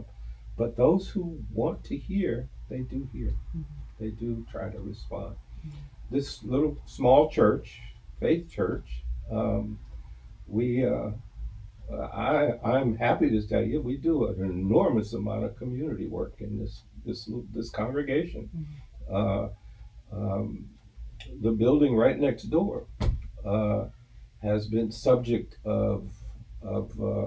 but 0.56 0.76
those 0.76 1.08
who 1.08 1.40
want 1.52 1.82
to 1.84 1.96
hear 1.96 2.48
they 2.68 2.80
do 2.80 3.08
hear. 3.12 3.34
Mm-hmm. 3.56 3.62
They 4.00 4.10
do 4.10 4.44
try 4.50 4.68
to 4.68 4.78
respond. 4.78 5.36
Mm-hmm. 5.66 5.70
This 6.10 6.42
little 6.42 6.76
small 6.86 7.30
church, 7.30 7.80
faith 8.20 8.50
church, 8.50 9.02
um, 9.30 9.78
we, 10.46 10.86
uh, 10.86 11.10
I, 11.92 12.52
I'm 12.64 12.96
happy 12.96 13.30
to 13.30 13.46
tell 13.46 13.62
you, 13.62 13.80
we 13.80 13.96
do 13.96 14.26
an 14.26 14.42
enormous 14.42 15.12
amount 15.12 15.44
of 15.44 15.56
community 15.56 16.06
work 16.06 16.34
in 16.40 16.58
this 16.58 16.82
this 17.04 17.30
this 17.54 17.70
congregation. 17.70 18.50
Mm-hmm. 18.56 19.14
Uh, 19.14 19.48
um, 20.12 20.68
the 21.40 21.52
building 21.52 21.96
right 21.96 22.18
next 22.18 22.44
door 22.44 22.86
uh, 23.44 23.86
has 24.42 24.66
been 24.66 24.90
subject 24.90 25.58
of 25.64 26.08
of 26.62 26.90
uh, 27.00 27.26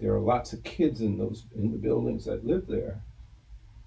there 0.00 0.12
are 0.14 0.20
lots 0.20 0.52
of 0.52 0.62
kids 0.64 1.00
in 1.00 1.18
those 1.18 1.46
in 1.56 1.70
the 1.70 1.78
buildings 1.78 2.24
that 2.24 2.44
live 2.44 2.66
there 2.66 3.02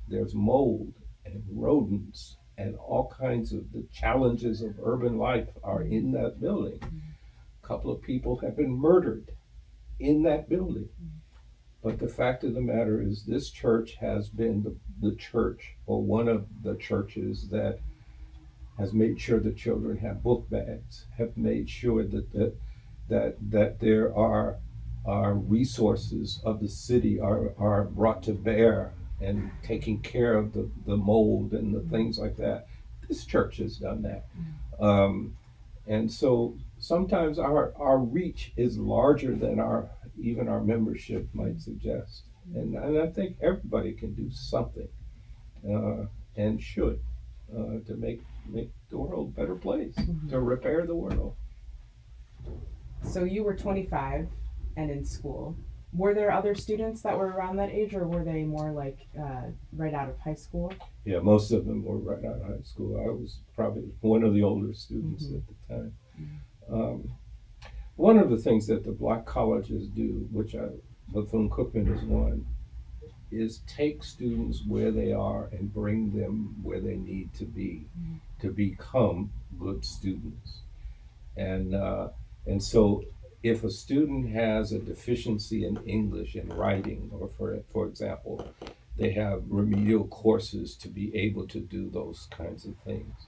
there's 0.07 0.33
mold 0.33 0.93
and 1.25 1.43
rodents 1.50 2.38
and 2.57 2.75
all 2.75 3.13
kinds 3.17 3.51
of 3.51 3.72
the 3.72 3.86
challenges 3.91 4.62
of 4.62 4.75
urban 4.83 5.17
life 5.17 5.50
are 5.63 5.81
in 5.81 6.12
that 6.12 6.39
building. 6.39 6.79
A 7.63 7.67
couple 7.67 7.91
of 7.91 8.01
people 8.01 8.38
have 8.38 8.55
been 8.55 8.72
murdered 8.72 9.31
in 10.00 10.24
that 10.24 10.50
building. 10.50 10.89
Mm-hmm. 11.01 11.17
But 11.83 12.00
the 12.00 12.07
fact 12.07 12.43
of 12.43 12.53
the 12.53 12.62
matter 12.62 13.01
is, 13.01 13.24
this 13.25 13.50
church 13.50 13.95
has 13.95 14.29
been 14.29 14.63
the, 14.63 14.75
the 15.01 15.15
church 15.15 15.75
or 15.86 16.01
one 16.01 16.29
of 16.29 16.48
the 16.63 16.75
churches 16.75 17.50
that 17.50 17.79
has 18.77 18.93
made 18.93 19.19
sure 19.19 19.39
the 19.39 19.51
children 19.51 19.98
have 19.98 20.24
book 20.24 20.50
bags, 20.50 21.05
have 21.17 21.36
made 21.36 21.69
sure 21.69 22.03
that 22.03 22.31
the, 22.31 22.53
that 23.10 23.36
that 23.51 23.79
there 23.79 24.15
are 24.15 24.57
are 25.05 25.33
resources 25.33 26.39
of 26.45 26.62
the 26.62 26.69
city 26.69 27.19
are, 27.19 27.53
are 27.60 27.83
brought 27.83 28.24
to 28.24 28.31
bear 28.31 28.93
and 29.23 29.51
taking 29.63 29.99
care 30.01 30.35
of 30.35 30.53
the, 30.53 30.69
the 30.85 30.97
mold 30.97 31.53
and 31.53 31.73
the 31.73 31.81
things 31.89 32.19
like 32.19 32.35
that. 32.37 32.67
This 33.07 33.25
church 33.25 33.57
has 33.57 33.77
done 33.77 34.01
that. 34.03 34.25
Um, 34.79 35.35
and 35.87 36.11
so 36.11 36.55
sometimes 36.79 37.37
our 37.39 37.73
our 37.77 37.97
reach 37.99 38.53
is 38.57 38.77
larger 38.77 39.35
than 39.35 39.59
our 39.59 39.89
even 40.21 40.47
our 40.47 40.61
membership 40.63 41.27
might 41.33 41.59
suggest, 41.59 42.23
and 42.55 42.75
and 42.75 42.97
I 42.99 43.07
think 43.07 43.37
everybody 43.41 43.91
can 43.93 44.13
do 44.13 44.29
something, 44.31 44.87
uh, 45.69 46.05
and 46.37 46.61
should, 46.61 46.99
uh, 47.53 47.79
to 47.87 47.95
make 47.97 48.21
make 48.47 48.71
the 48.89 48.97
world 48.97 49.33
a 49.35 49.39
better 49.41 49.55
place, 49.55 49.95
Mhm. 49.95 50.29
to 50.29 50.39
repair 50.39 50.85
the 50.85 50.95
world. 50.95 51.35
So 53.01 53.23
you 53.25 53.43
were 53.43 53.55
25 53.55 54.29
and 54.77 54.89
in 54.89 55.03
school. 55.05 55.55
Were 55.95 56.13
there 56.13 56.31
other 56.31 56.55
students 56.55 57.01
that 57.01 57.17
were 57.17 57.27
around 57.27 57.57
that 57.57 57.69
age, 57.69 57.93
or 57.93 58.07
were 58.07 58.23
they 58.23 58.43
more 58.43 58.71
like 58.71 58.97
uh, 59.19 59.43
right 59.75 59.93
out 59.93 60.09
of 60.09 60.17
high 60.19 60.33
school? 60.33 60.73
Yeah, 61.05 61.19
most 61.19 61.51
of 61.51 61.65
them 61.65 61.83
were 61.83 61.97
right 61.97 62.23
out 62.25 62.38
of 62.41 62.47
high 62.47 62.63
school. 62.63 62.97
I 63.00 63.09
was 63.12 63.38
probably 63.55 63.83
one 64.01 64.23
of 64.23 64.33
the 64.33 64.41
older 64.43 64.73
students 64.73 65.25
Mhm. 65.27 65.35
at 65.35 65.43
the 65.47 65.73
time. 65.75 65.93
Um, 66.69 67.12
one 67.95 68.17
of 68.17 68.29
the 68.31 68.38
things 68.38 68.65
that 68.67 68.83
the 68.83 68.91
black 68.91 69.25
colleges 69.25 69.88
do, 69.88 70.27
which 70.31 70.55
I, 70.55 70.69
Bethune 71.09 71.50
Cookman 71.50 71.88
is 71.95 72.03
one, 72.05 72.45
is 73.29 73.59
take 73.67 74.03
students 74.03 74.65
where 74.65 74.91
they 74.91 75.12
are 75.12 75.45
and 75.51 75.71
bring 75.73 76.12
them 76.15 76.55
where 76.63 76.79
they 76.79 76.95
need 76.95 77.33
to 77.35 77.45
be 77.45 77.85
to 78.39 78.51
become 78.51 79.31
good 79.59 79.83
students. 79.85 80.62
And 81.38 81.75
uh, 81.75 82.09
and 82.47 82.62
so, 82.63 83.03
if 83.43 83.63
a 83.65 83.69
student 83.69 84.29
has 84.29 84.71
a 84.71 84.79
deficiency 84.79 85.65
in 85.65 85.77
English 85.85 86.35
and 86.35 86.51
writing, 86.53 87.12
or 87.13 87.29
for 87.38 87.59
for 87.71 87.85
example, 87.85 88.47
they 88.97 89.12
have 89.12 89.43
remedial 89.50 90.07
courses 90.07 90.75
to 90.77 90.88
be 90.88 91.15
able 91.15 91.45
to 91.47 91.59
do 91.59 91.89
those 91.89 92.27
kinds 92.31 92.65
of 92.65 92.75
things. 92.85 93.27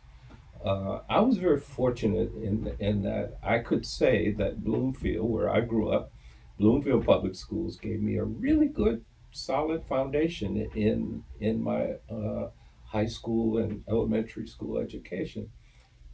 Uh, 0.64 1.02
I 1.10 1.20
was 1.20 1.38
very 1.38 1.60
fortunate 1.60 2.32
in 2.36 2.74
in 2.80 3.04
that 3.04 3.38
I 3.44 3.60
could 3.60 3.86
say 3.86 4.32
that 4.38 4.64
Bloomfield, 4.64 5.30
where 5.30 5.50
I 5.50 5.60
grew 5.60 5.90
up, 5.90 6.12
Bloomfield 6.58 7.06
Public 7.06 7.36
Schools 7.36 7.76
gave 7.78 8.02
me 8.02 8.16
a 8.16 8.24
really 8.24 8.68
good, 8.68 9.04
solid 9.32 9.84
foundation 9.86 10.70
in 10.74 11.24
in 11.42 11.62
my 11.62 11.96
uh, 12.10 12.50
high 12.86 13.06
school 13.08 13.58
and 13.58 13.84
elementary 13.90 14.48
school 14.48 14.78
education. 14.78 15.52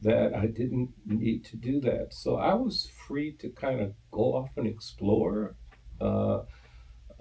That 0.04 0.34
I 0.34 0.48
didn't 0.48 0.94
need 1.06 1.46
to 1.46 1.58
do 1.58 1.80
that, 1.82 2.14
so 2.14 2.38
I 2.38 2.56
was 2.56 2.90
free 3.08 3.34
to 3.34 3.50
kind 3.50 3.82
of 3.82 3.94
go 4.12 4.36
off 4.36 4.50
and 4.58 4.66
explore. 4.66 5.56
Uh, 6.00 6.42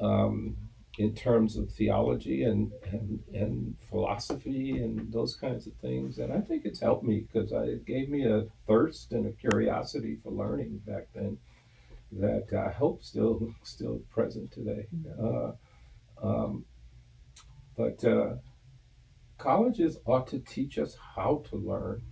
um, 0.01 0.57
in 0.99 1.15
terms 1.15 1.57
of 1.57 1.71
theology 1.73 2.43
and, 2.43 2.73
and, 2.91 3.23
and 3.33 3.75
philosophy 3.89 4.79
and 4.79 5.11
those 5.13 5.35
kinds 5.35 5.67
of 5.67 5.73
things. 5.77 6.19
And 6.19 6.31
I 6.31 6.41
think 6.41 6.67
it's 6.67 6.81
helped 6.81 7.05
me 7.05 7.21
because 7.21 7.53
it 7.53 7.87
gave 7.87 8.11
me 8.11 8.27
a 8.27 8.45
thirst 8.67 9.13
and 9.13 9.27
a 9.27 9.33
curiosity 9.33 10.19
for 10.23 10.31
learning 10.31 10.83
back 10.87 11.09
then 11.15 11.39
that 12.13 12.53
I 12.53 12.71
hope 12.71 13.03
still 13.03 13.55
still 13.63 14.03
present 14.11 14.53
today. 14.53 14.89
Uh, 15.19 15.53
um, 16.23 16.65
but 17.77 18.05
uh, 18.05 18.35
colleges 19.39 19.97
ought 20.05 20.27
to 20.29 20.41
teach 20.41 20.77
us 20.77 20.97
how 21.15 21.45
to 21.51 21.57
learn. 21.57 22.03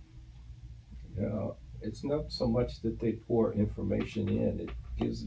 Know, 1.17 1.57
it's 1.81 2.03
not 2.03 2.31
so 2.31 2.47
much 2.47 2.81
that 2.81 2.99
they 2.99 3.13
pour 3.13 3.53
information 3.53 4.29
in; 4.29 4.59
it 4.59 4.69
gives 4.97 5.25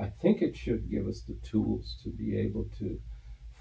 I 0.00 0.06
think 0.22 0.42
it 0.42 0.56
should 0.56 0.90
give 0.90 1.08
us 1.08 1.22
the 1.22 1.34
tools 1.42 1.96
to 2.04 2.10
be 2.10 2.36
able 2.38 2.66
to 2.78 3.00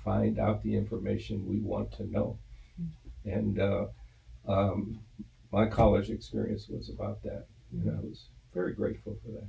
find 0.06 0.40
out 0.40 0.64
the 0.64 0.76
information 0.76 1.48
we 1.48 1.60
want 1.60 1.92
to 1.94 2.10
know. 2.10 2.38
And 3.26 3.60
uh, 3.60 3.88
um, 4.48 5.00
my 5.52 5.66
college 5.66 6.10
experience 6.10 6.68
was 6.70 6.90
about 6.90 7.24
that. 7.24 7.46
And 7.72 7.90
I 7.90 8.00
was 8.00 8.28
very 8.54 8.74
grateful 8.74 9.18
for 9.24 9.32
that. 9.32 9.48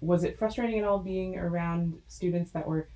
Was 0.00 0.24
it 0.24 0.38
frustrating 0.38 0.78
at 0.78 0.84
all 0.84 0.98
being 0.98 1.36
around 1.36 1.94
students 2.08 2.52
that 2.52 2.66
were 2.66 2.88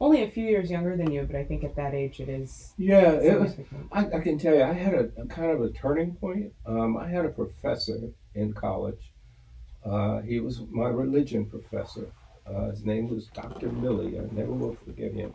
only 0.00 0.22
a 0.22 0.30
few 0.30 0.44
years 0.44 0.70
younger 0.70 0.96
than 0.96 1.10
you? 1.10 1.22
But 1.22 1.36
I 1.36 1.44
think 1.44 1.64
at 1.64 1.76
that 1.76 1.94
age 1.94 2.20
it 2.20 2.28
is. 2.28 2.72
Yeah, 2.76 3.12
it 3.12 3.40
was. 3.40 3.54
I, 3.92 4.06
I 4.18 4.20
can 4.20 4.38
tell 4.38 4.54
you, 4.54 4.62
I 4.62 4.72
had 4.72 4.94
a, 4.94 5.10
a 5.16 5.26
kind 5.26 5.50
of 5.50 5.62
a 5.62 5.70
turning 5.70 6.14
point. 6.14 6.52
Um, 6.66 6.96
I 6.96 7.08
had 7.08 7.24
a 7.24 7.30
professor 7.30 7.98
in 8.34 8.52
college. 8.52 9.12
Uh, 9.84 10.20
he 10.20 10.40
was 10.40 10.60
my 10.70 10.88
religion 10.88 11.46
professor. 11.46 12.10
Uh, 12.46 12.70
his 12.70 12.84
name 12.84 13.08
was 13.08 13.26
Dr. 13.28 13.68
Millie. 13.68 14.18
I 14.18 14.24
never 14.32 14.52
will 14.52 14.76
forget 14.84 15.12
him. 15.12 15.34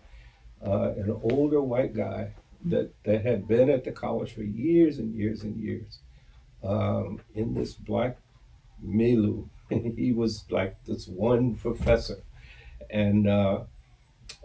Uh, 0.66 0.92
an 0.92 1.20
older 1.24 1.62
white 1.62 1.96
guy 1.96 2.34
that, 2.66 2.92
that 3.04 3.26
had 3.26 3.48
been 3.48 3.70
at 3.70 3.84
the 3.84 3.92
college 3.92 4.34
for 4.34 4.44
years 4.44 5.00
and 5.00 5.16
years 5.16 5.44
and 5.44 5.58
years 5.58 6.00
um, 6.64 7.20
in 7.34 7.54
this 7.54 7.74
black 7.74 8.18
milieu. 8.82 9.46
he 9.70 10.12
was 10.12 10.46
like 10.50 10.76
this 10.86 11.08
one 11.08 11.56
professor. 11.56 12.18
And 12.90 13.28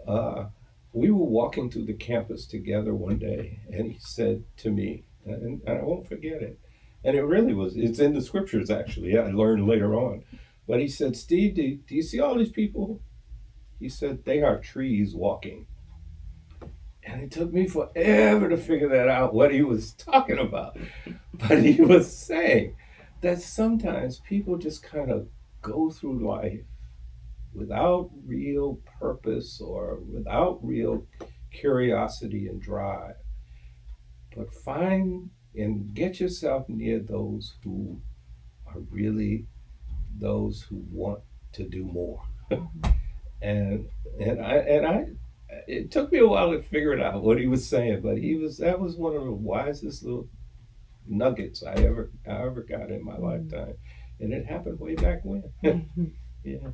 uh, 0.07 0.47
we 0.93 1.11
were 1.11 1.25
walking 1.25 1.71
through 1.71 1.85
the 1.85 1.95
campus 1.95 2.47
together 2.47 2.95
one 2.95 3.19
day, 3.19 3.61
and 3.71 3.93
he 3.93 3.99
said 3.99 4.45
to 4.59 4.71
me, 4.71 5.05
and, 5.25 5.61
and 5.67 5.79
I 5.79 5.83
won't 5.83 6.09
forget 6.09 6.43
it, 6.43 6.59
and 7.05 7.17
it 7.17 7.23
really 7.23 7.55
was, 7.55 7.77
it's 7.77 7.99
in 7.99 8.15
the 8.15 8.23
scriptures 8.23 8.71
actually, 8.71 9.19
I 9.19 9.31
learned 9.31 9.67
later 9.67 9.95
on. 9.95 10.25
But 10.67 10.81
he 10.81 10.89
said, 10.89 11.17
Steve, 11.17 11.55
do, 11.55 11.77
do 11.77 11.95
you 11.95 12.03
see 12.03 12.19
all 12.19 12.37
these 12.37 12.51
people? 12.51 13.01
He 13.79 13.89
said, 13.89 14.25
they 14.25 14.43
are 14.43 14.59
trees 14.59 15.15
walking. 15.15 15.67
And 17.05 17.23
it 17.23 17.31
took 17.31 17.53
me 17.53 17.69
forever 17.69 18.49
to 18.49 18.57
figure 18.57 18.89
that 18.89 19.09
out, 19.09 19.33
what 19.33 19.53
he 19.53 19.63
was 19.63 19.93
talking 19.99 20.39
about. 20.39 20.77
But 21.33 21.63
he 21.63 21.81
was 21.81 22.11
saying 22.11 22.75
that 23.21 23.41
sometimes 23.41 24.21
people 24.21 24.59
just 24.59 24.83
kind 24.83 25.11
of 25.11 25.29
go 25.63 25.91
through 25.91 26.27
life 26.27 26.65
without 27.57 28.11
real 28.27 28.79
purpose 29.01 29.61
or 29.61 30.01
without 30.13 30.59
real 30.63 31.07
curiosity 31.51 32.47
and 32.49 32.61
drive. 32.61 33.15
But 34.37 34.53
find 34.53 35.31
and 35.55 35.95
get 35.95 36.21
yourself 36.21 36.69
near 36.69 36.99
those 37.01 37.55
who 37.65 38.01
are 38.67 38.81
really 38.91 39.47
those 40.19 40.63
who 40.63 40.85
want 40.91 41.21
to 41.55 41.67
do 41.69 41.85
more. 41.85 42.23
and 43.43 43.89
and 44.21 44.41
I 44.45 44.55
and 44.57 44.87
I 44.87 45.07
it 45.67 45.91
took 45.91 46.13
me 46.13 46.19
a 46.19 46.27
while 46.27 46.51
to 46.53 46.63
figure 46.63 46.93
it 46.93 47.01
out 47.01 47.23
what 47.23 47.39
he 47.39 47.47
was 47.47 47.67
saying, 47.67 48.03
but 48.03 48.19
he 48.19 48.35
was 48.37 48.59
that 48.59 48.79
was 48.79 48.97
one 48.97 49.17
of 49.17 49.25
the 49.25 49.33
wisest 49.33 50.03
little 50.05 50.29
nuggets 51.09 51.63
I 51.63 51.73
ever 51.75 52.11
I 52.27 52.43
ever 52.43 52.63
got 52.63 52.91
in 52.91 53.03
my 53.05 53.17
lifetime. 53.17 53.75
And 54.21 54.33
it 54.33 54.47
happened 54.47 54.79
way 54.81 54.95
back 54.95 55.25
when. 55.25 55.45
Mhm. 55.65 56.13
Yeah, 56.45 56.69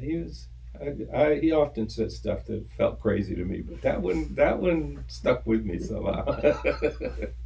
he 0.00 0.16
was. 0.16 0.48
I, 0.80 1.16
I, 1.16 1.38
he 1.38 1.52
often 1.52 1.88
said 1.88 2.10
stuff 2.10 2.46
that 2.46 2.66
felt 2.76 3.00
crazy 3.00 3.36
to 3.36 3.44
me, 3.44 3.60
but 3.60 3.80
that 3.82 4.02
one 4.02 4.34
that 4.34 4.58
one 4.58 5.04
stuck 5.08 5.46
with 5.46 5.64
me 5.64 5.78
somehow. 5.78 6.24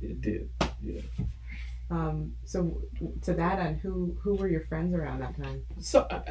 it 0.01 0.21
did. 0.21 0.49
Yeah. 0.83 1.03
Um, 1.91 2.35
so 2.45 2.83
to 3.23 3.33
that 3.35 3.59
end, 3.59 3.81
who 3.81 4.17
who 4.21 4.35
were 4.35 4.49
your 4.49 4.61
friends 4.63 4.95
around 4.95 5.21
that 5.21 5.37
time? 5.43 5.65
So, 5.81 6.01
uh, 6.01 6.23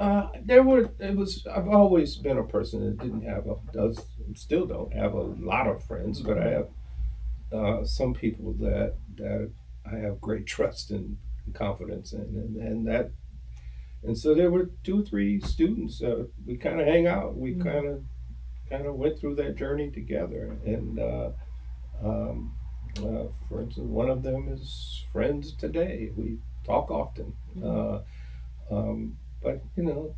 uh, 0.00 0.28
there 0.44 0.64
were. 0.64 0.90
It 0.98 1.16
was. 1.16 1.46
I've 1.46 1.68
always 1.68 2.16
been 2.16 2.38
a 2.38 2.44
person 2.44 2.84
that 2.84 2.98
didn't 2.98 3.22
have 3.22 3.46
a 3.46 3.54
does 3.72 4.04
still 4.34 4.66
don't 4.66 4.92
have 4.92 5.14
a 5.14 5.20
lot 5.20 5.68
of 5.68 5.84
friends, 5.84 6.20
but 6.20 6.38
I 6.38 6.48
have 6.48 6.68
uh, 7.52 7.84
some 7.84 8.14
people 8.14 8.52
that 8.54 8.96
that 9.16 9.50
I 9.86 9.96
have 9.98 10.20
great 10.20 10.46
trust 10.46 10.90
and 10.90 11.18
confidence 11.52 12.12
in, 12.12 12.20
and, 12.20 12.56
and 12.56 12.86
that. 12.88 13.10
And 14.06 14.16
so 14.18 14.34
there 14.34 14.50
were 14.50 14.70
two, 14.82 15.04
three 15.04 15.40
students. 15.40 16.02
Uh, 16.02 16.24
we 16.46 16.56
kind 16.56 16.80
of 16.80 16.86
hang 16.86 17.06
out. 17.06 17.36
We 17.36 17.54
kind 17.54 17.86
of, 17.86 18.04
kind 18.68 18.86
of 18.86 18.94
went 18.96 19.18
through 19.18 19.36
that 19.36 19.56
journey 19.56 19.90
together. 19.90 20.58
And 20.64 20.98
uh, 20.98 21.30
um, 22.02 22.54
uh, 22.98 23.26
for 23.48 23.62
instance, 23.62 23.88
one 23.88 24.10
of 24.10 24.22
them 24.22 24.48
is 24.48 25.04
friends 25.12 25.54
today. 25.54 26.10
We 26.16 26.38
talk 26.64 26.90
often. 26.90 27.34
Uh, 27.62 28.00
um, 28.70 29.16
but 29.42 29.62
you 29.76 29.84
know, 29.84 30.16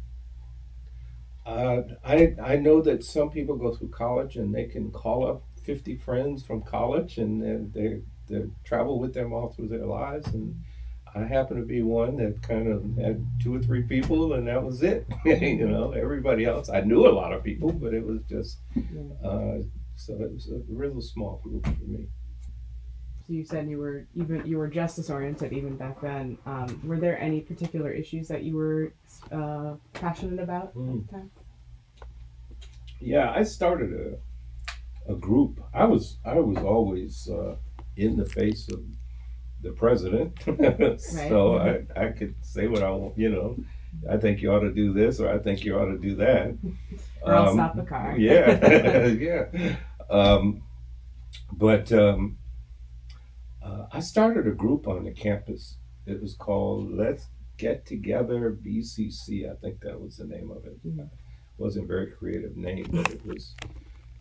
uh, 1.44 1.83
I 2.05 2.35
I 2.42 2.57
know 2.57 2.81
that 2.83 3.05
some 3.05 3.31
people 3.31 3.57
go 3.57 3.75
through 3.75 3.88
college 3.90 4.37
and 4.37 4.55
they 4.55 4.64
can 4.64 4.90
call 4.90 5.27
up 5.29 5.42
fifty 5.62 5.96
friends 5.96 6.44
from 6.44 6.62
college 6.62 7.18
and 7.18 7.42
then 7.42 7.72
they 7.75 8.01
they 8.29 8.46
travel 8.64 8.99
with 8.99 9.14
them 9.14 9.33
all 9.33 9.53
through 9.53 9.68
their 9.68 9.87
lives 9.87 10.27
and. 10.29 10.57
I 11.16 11.24
happened 11.24 11.61
to 11.61 11.66
be 11.66 11.83
one 11.83 12.16
that 12.16 12.42
kind 12.42 12.68
of 12.68 12.85
had 13.02 13.24
two 13.42 13.55
or 13.57 13.61
three 13.61 13.83
people, 13.83 14.35
and 14.35 14.46
that 14.48 14.62
was 14.62 14.83
it. 14.83 15.07
you 15.24 15.66
know, 15.66 15.92
everybody 15.92 16.44
else, 16.44 16.68
I 16.68 16.81
knew 16.83 17.07
a 17.07 17.11
lot 17.11 17.33
of 17.33 17.42
people, 17.42 17.72
but 17.72 17.94
it 17.94 18.05
was 18.05 18.20
just 18.29 18.59
uh, 19.24 19.59
so 19.96 20.12
it 20.14 20.33
was 20.33 20.50
a 20.50 20.61
real 20.68 21.00
small 21.00 21.40
group 21.42 21.64
for 21.64 21.85
me. 21.85 22.07
So 23.26 23.33
you 23.33 23.44
said 23.44 23.68
you 23.68 23.79
were 23.79 24.07
even 24.14 24.46
you 24.46 24.59
were 24.59 24.68
justice 24.68 25.09
oriented 25.11 25.52
even 25.52 25.76
back 25.76 26.00
then. 26.00 26.37
Um, 26.44 26.81
were 26.85 26.98
there 26.98 27.18
any 27.18 27.40
particular 27.40 27.90
issues 27.90 28.29
that 28.29 28.42
you 28.44 28.57
were 28.57 28.92
uh, 29.33 29.74
passionate 29.94 30.40
about 30.40 30.74
Mm. 30.76 31.00
at 31.00 31.07
the 31.07 31.12
time? 31.12 31.31
Yeah, 33.00 33.31
I 33.33 33.42
started 33.42 33.92
a 33.92 35.12
a 35.12 35.16
group. 35.16 35.61
I 35.72 35.85
was 35.87 36.18
I 36.24 36.35
was 36.35 36.59
always 36.59 37.29
uh, 37.29 37.57
in 37.96 38.16
the 38.16 38.26
face 38.26 38.68
of 38.70 38.81
the 39.66 39.72
president, 39.72 40.38
so 41.00 41.59
I, 41.59 42.00
I 42.00 42.09
could 42.12 42.35
say 42.42 42.68
what 42.68 42.83
I 42.83 42.90
want. 42.90 43.18
You 43.18 43.31
know, 43.31 43.57
I 44.11 44.16
think 44.16 44.40
you 44.40 44.52
ought 44.52 44.61
to 44.61 44.72
do 44.72 44.92
this, 44.92 45.20
or 45.20 45.33
I 45.33 45.38
think 45.38 45.64
you 45.64 45.76
ought 45.79 45.87
to 45.87 45.98
do 45.98 46.14
that. 46.16 46.57
or 47.22 47.35
I'll 47.35 47.48
um, 47.48 47.55
stop 47.55 47.76
the 47.76 47.83
car. 47.83 48.14
yeah, 48.18 49.07
yeah. 49.07 49.76
Um, 50.09 50.62
but 51.52 51.92
um, 51.92 52.38
uh, 53.62 53.87
I 53.92 54.00
started 54.00 54.46
a 54.46 54.52
group 54.52 54.87
on 54.87 55.05
the 55.05 55.12
campus. 55.12 55.76
It 56.07 56.22
was 56.22 56.35
called 56.35 56.92
Let's 56.92 57.26
Get 57.57 57.85
Together 57.87 58.57
BCC. 58.64 59.50
I 59.50 59.57
think 59.57 59.81
that 59.81 60.00
was 60.00 60.16
the 60.16 60.26
name 60.26 60.50
of 60.50 60.64
it. 60.64 60.87
Mm-hmm. 60.87 61.07
wasn't 61.59 61.87
a 61.87 61.88
very 61.88 62.12
creative 62.12 62.57
name, 62.57 62.87
but 62.90 63.11
it 63.11 63.26
was. 63.26 63.55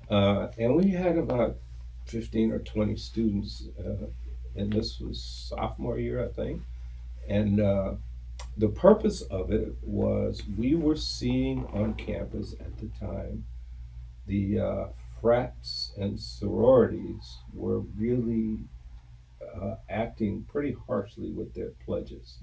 Uh, 0.09 0.47
and 0.57 0.75
we 0.75 0.91
had 0.91 1.17
about 1.17 1.57
15 2.07 2.51
or 2.51 2.59
20 2.59 2.95
students, 2.95 3.67
uh, 3.79 4.05
and 4.55 4.71
this 4.71 4.99
was 4.99 5.21
sophomore 5.21 5.99
year, 5.99 6.23
I 6.23 6.29
think. 6.29 6.61
And 7.27 7.59
uh, 7.59 7.93
the 8.57 8.69
purpose 8.69 9.21
of 9.23 9.51
it 9.51 9.73
was 9.81 10.43
we 10.57 10.75
were 10.75 10.95
seeing 10.95 11.65
on 11.73 11.93
campus 11.95 12.53
at 12.59 12.77
the 12.77 12.89
time 12.99 13.45
the 14.27 14.59
uh, 14.59 14.85
frats 15.21 15.93
and 15.97 16.19
sororities 16.19 17.37
were 17.53 17.81
really 17.97 18.59
uh, 19.55 19.75
acting 19.89 20.45
pretty 20.51 20.75
harshly 20.87 21.31
with 21.31 21.53
their 21.53 21.71
pledges. 21.85 22.39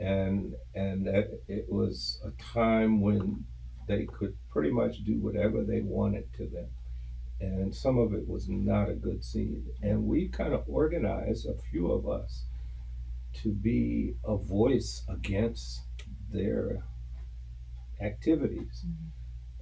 And, 0.00 0.54
and 0.74 1.06
it 1.06 1.66
was 1.68 2.20
a 2.24 2.30
time 2.42 3.00
when 3.00 3.44
they 3.86 4.06
could 4.06 4.36
pretty 4.50 4.70
much 4.70 5.04
do 5.04 5.18
whatever 5.18 5.62
they 5.62 5.80
wanted 5.80 6.32
to 6.36 6.46
them. 6.46 6.68
And 7.40 7.74
some 7.74 7.98
of 7.98 8.14
it 8.14 8.26
was 8.26 8.48
not 8.48 8.88
a 8.88 8.94
good 8.94 9.24
scene. 9.24 9.66
And 9.82 10.04
we 10.04 10.28
kind 10.28 10.54
of 10.54 10.64
organized, 10.66 11.46
a 11.46 11.54
few 11.70 11.90
of 11.90 12.08
us, 12.08 12.44
to 13.42 13.50
be 13.50 14.14
a 14.24 14.36
voice 14.36 15.04
against 15.08 15.82
their 16.32 16.84
activities. 18.00 18.86
Mm-hmm. 18.86 19.10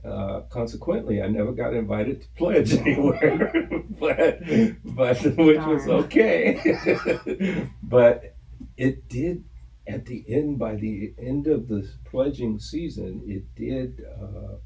Uh, 0.05 0.41
consequently, 0.43 1.23
I 1.23 1.29
never 1.29 1.53
got 1.53 1.75
invited 1.75 2.23
to 2.23 2.29
pledge 2.37 2.73
anywhere, 2.79 3.53
but, 4.01 4.41
but 4.85 5.23
which 5.37 5.65
was 5.65 5.89
okay. 5.89 7.69
but 7.83 8.35
it 8.77 9.09
did, 9.09 9.45
at 9.87 10.07
the 10.07 10.25
end, 10.29 10.59
by 10.59 10.75
the 10.75 11.15
end 11.19 11.47
of 11.47 11.69
the 11.69 11.89
pledging 12.05 12.59
season, 12.59 13.23
it 13.27 13.55
did. 13.55 14.05
Uh, 14.21 14.57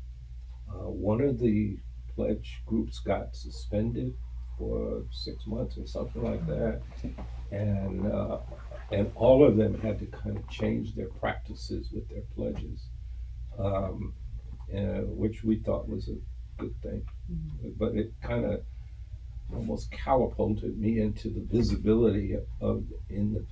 uh, 0.69 0.91
one 0.91 1.21
of 1.21 1.39
the 1.39 1.79
pledge 2.17 2.63
groups 2.67 2.99
got 2.99 3.37
suspended 3.37 4.15
for 4.59 5.05
six 5.13 5.47
months 5.47 5.79
or 5.79 5.87
something 5.87 6.25
like 6.25 6.45
that, 6.47 6.81
and 7.53 8.11
uh, 8.11 8.39
and 8.91 9.13
all 9.15 9.47
of 9.47 9.57
them 9.57 9.79
had 9.81 9.99
to 10.01 10.07
kind 10.07 10.37
of 10.37 10.49
change 10.49 10.95
their 10.95 11.09
practices 11.21 11.93
with 11.93 12.09
their 12.09 12.23
pledges. 12.35 12.89
Um, 13.59 14.15
uh, 14.75 15.03
which 15.07 15.45
we 15.45 15.57
thought 15.61 15.89
was 15.89 16.09
a 16.09 16.17
good 16.61 16.75
thing. 16.83 17.07
Mm-hmm. 17.31 17.69
But 17.79 17.95
it 17.95 18.13
kind 18.21 18.45
of 18.45 18.63
almost 19.55 19.93
catapulted 19.93 20.77
me 20.77 21.01
into 21.01 21.29
the 21.29 21.41
visibility 21.41 22.35
of, 22.35 22.45
of, 22.61 22.85
in 23.09 23.33
the 23.33 23.45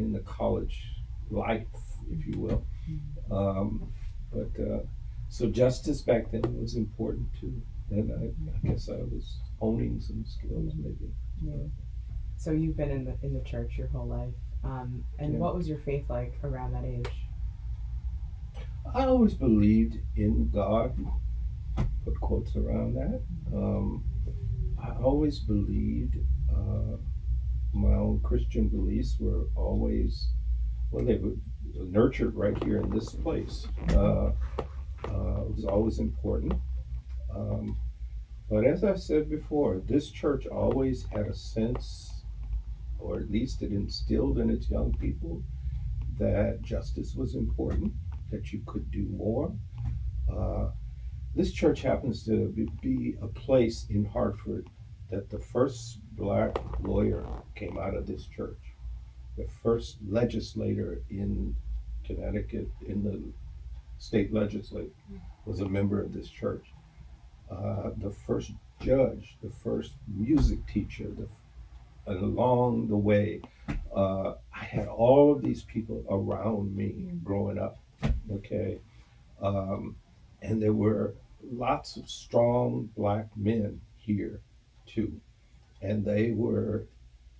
in 0.00 0.12
the 0.12 0.20
college 0.20 0.94
life, 1.30 1.66
if 2.10 2.26
you 2.26 2.40
will. 2.40 2.64
Mm-hmm. 2.90 3.32
Um, 3.32 3.92
but 4.32 4.62
uh, 4.62 4.80
so 5.28 5.48
justice 5.50 6.00
back 6.00 6.30
then 6.30 6.58
was 6.58 6.74
important 6.74 7.28
too, 7.38 7.60
and 7.90 8.12
I, 8.12 8.68
I 8.68 8.72
guess 8.72 8.88
I 8.88 8.96
was 8.96 9.40
owning 9.60 10.00
some 10.00 10.24
skills 10.26 10.72
maybe. 10.76 11.12
Yeah. 11.42 11.68
So 12.36 12.50
you've 12.50 12.76
been 12.76 12.90
in 12.90 13.04
the 13.04 13.16
in 13.22 13.32
the 13.32 13.40
church 13.40 13.78
your 13.78 13.88
whole 13.88 14.06
life, 14.06 14.34
um, 14.64 15.04
and 15.18 15.34
yeah. 15.34 15.38
what 15.38 15.54
was 15.56 15.68
your 15.68 15.78
faith 15.78 16.04
like 16.08 16.34
around 16.44 16.72
that 16.72 16.84
age? 16.84 17.12
I 18.94 19.06
always 19.06 19.34
believed 19.34 19.98
in 20.16 20.50
God. 20.50 20.96
Put 22.04 22.20
quotes 22.20 22.54
around 22.56 22.94
that. 22.94 23.20
Um, 23.52 24.04
I 24.82 24.90
always 25.02 25.40
believed 25.40 26.16
uh, 26.50 26.96
my 27.72 27.94
own 27.94 28.20
Christian 28.22 28.68
beliefs 28.68 29.16
were 29.18 29.46
always 29.56 30.28
well, 30.90 31.04
they 31.04 31.16
were 31.16 31.34
nurtured 31.74 32.34
right 32.34 32.62
here 32.64 32.80
in 32.80 32.90
this 32.90 33.10
place. 33.10 33.66
Uh, 33.90 34.30
uh, 35.08 35.42
it 35.42 35.54
was 35.54 35.64
always 35.68 35.98
important. 35.98 36.52
Um, 37.36 37.76
but 38.48 38.64
as 38.64 38.84
I 38.84 38.94
said 38.94 39.28
before, 39.28 39.80
this 39.84 40.10
church 40.10 40.46
always 40.46 41.04
had 41.06 41.26
a 41.26 41.34
sense, 41.34 42.22
or 42.98 43.18
at 43.18 43.30
least 43.30 43.62
it 43.62 43.72
instilled 43.72 44.38
in 44.38 44.50
its 44.50 44.70
young 44.70 44.92
people, 44.94 45.42
that 46.18 46.62
justice 46.62 47.14
was 47.14 47.34
important 47.34 47.92
that 48.30 48.52
you 48.52 48.62
could 48.66 48.90
do 48.90 49.06
more. 49.10 49.52
Uh, 50.32 50.68
this 51.34 51.52
church 51.52 51.82
happens 51.82 52.24
to 52.24 52.48
be 52.80 53.16
a 53.20 53.26
place 53.26 53.86
in 53.90 54.04
Hartford 54.04 54.68
that 55.10 55.28
the 55.28 55.38
first 55.38 55.98
black 56.12 56.58
lawyer 56.80 57.26
came 57.54 57.78
out 57.78 57.94
of 57.94 58.06
this 58.06 58.26
church. 58.26 58.58
The 59.36 59.46
first 59.62 59.98
legislator 60.08 61.02
in 61.10 61.54
Connecticut, 62.04 62.68
in 62.86 63.04
the 63.04 63.22
state 63.98 64.32
legislature, 64.32 64.90
was 65.44 65.60
a 65.60 65.68
member 65.68 66.02
of 66.02 66.12
this 66.12 66.28
church. 66.28 66.72
Uh, 67.50 67.90
the 67.98 68.10
first 68.10 68.52
judge, 68.80 69.36
the 69.42 69.50
first 69.50 69.92
music 70.08 70.58
teacher, 70.66 71.06
the, 71.16 71.28
along 72.12 72.88
the 72.88 72.96
way, 72.96 73.40
uh, 73.94 74.34
I 74.54 74.64
had 74.64 74.88
all 74.88 75.32
of 75.32 75.42
these 75.42 75.62
people 75.62 76.04
around 76.08 76.76
me 76.76 76.94
growing 77.24 77.58
up 77.58 77.78
okay? 78.32 78.78
Um, 79.40 79.96
and 80.42 80.62
there 80.62 80.72
were 80.72 81.14
lots 81.52 81.96
of 81.96 82.08
strong 82.08 82.90
black 82.96 83.28
men 83.36 83.80
here 83.98 84.40
too. 84.86 85.20
And 85.82 86.04
they 86.04 86.30
were, 86.30 86.84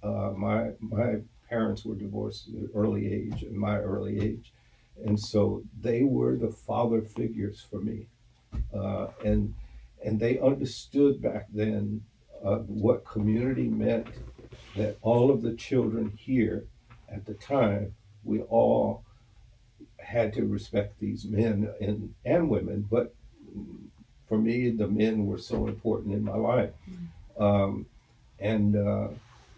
uh, 0.02 0.32
my, 0.36 0.72
my 0.80 1.16
parents 1.48 1.84
were 1.84 1.94
divorced 1.94 2.48
at 2.48 2.54
an 2.54 2.70
early 2.74 3.12
age, 3.12 3.42
in 3.42 3.56
my 3.56 3.78
early 3.78 4.20
age. 4.20 4.52
And 5.04 5.18
so 5.18 5.62
they 5.80 6.02
were 6.02 6.36
the 6.36 6.50
father 6.50 7.02
figures 7.02 7.64
for 7.68 7.80
me. 7.80 8.06
Uh, 8.74 9.08
and, 9.24 9.54
and 10.06 10.20
they 10.20 10.38
understood 10.38 11.20
back 11.20 11.46
then 11.52 12.00
uh, 12.44 12.58
what 12.58 13.04
community 13.04 13.68
meant 13.68 14.06
that 14.76 14.96
all 15.02 15.32
of 15.32 15.42
the 15.42 15.52
children 15.54 16.12
here 16.16 16.64
at 17.10 17.26
the 17.26 17.34
time, 17.34 17.92
we 18.24 18.40
all 18.42 19.02
had 19.98 20.32
to 20.34 20.44
respect 20.44 21.00
these 21.00 21.24
men 21.24 21.68
and, 21.80 22.14
and 22.24 22.48
women, 22.48 22.86
but 22.88 23.14
for 24.28 24.38
me, 24.38 24.70
the 24.70 24.86
men 24.86 25.26
were 25.26 25.38
so 25.38 25.66
important 25.66 26.14
in 26.14 26.22
my 26.22 26.36
life. 26.36 26.70
Um, 27.38 27.86
and, 28.38 28.76
uh, 28.76 29.08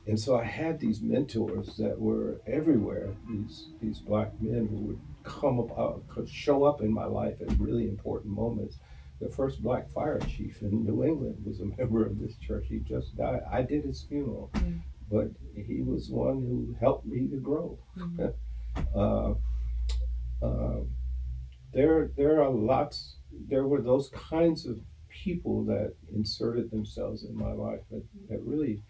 and 0.07 0.19
so 0.19 0.39
I 0.39 0.45
had 0.45 0.81
these 0.81 1.03
mentors 1.03 1.77
that 1.77 2.01
were 2.01 2.41
everywhere, 2.47 3.11
these, 3.29 3.67
these 3.83 3.99
black 3.99 4.33
men 4.41 4.67
who 4.69 4.77
would 4.77 5.01
come 5.25 5.61
up, 5.61 6.09
could 6.09 6.29
show 6.29 6.65
up 6.65 6.81
in 6.81 6.93
my 6.93 7.05
life 7.05 7.35
at 7.43 7.59
really 7.59 7.87
important 7.87 8.35
moments. 8.35 8.77
The 9.21 9.29
first 9.29 9.63
black 9.63 9.91
fire 9.91 10.21
chief 10.21 10.63
in 10.63 10.85
New 10.85 11.05
England 11.05 11.43
was 11.45 11.61
a 11.61 11.65
member 11.65 12.07
of 12.07 12.21
this 12.21 12.37
church. 12.37 12.67
He 12.69 12.79
just 12.79 13.17
died. 13.17 13.41
I 13.51 13.63
did 13.63 13.85
his 13.85 14.03
funeral, 14.03 14.51
mm. 14.55 14.81
but 15.11 15.29
he 15.55 15.83
was 15.83 16.09
one 16.09 16.37
who 16.37 16.77
helped 16.81 17.05
me 17.05 17.27
to 17.29 17.37
grow. 17.37 17.79
Mm. 17.97 18.33
uh, 18.95 19.35
uh, 20.45 20.81
there 21.73 22.11
there 22.17 22.43
are 22.43 22.51
lots 22.51 23.17
there 23.49 23.67
were 23.67 23.83
those 23.83 24.09
kinds 24.11 24.67
of 24.67 24.81
people 25.09 25.65
that 25.65 25.95
inserted 26.15 26.71
themselves 26.71 27.25
in 27.25 27.37
my 27.37 27.53
life 27.53 27.83
at, 27.93 28.03
at 28.35 28.43
really 28.43 28.81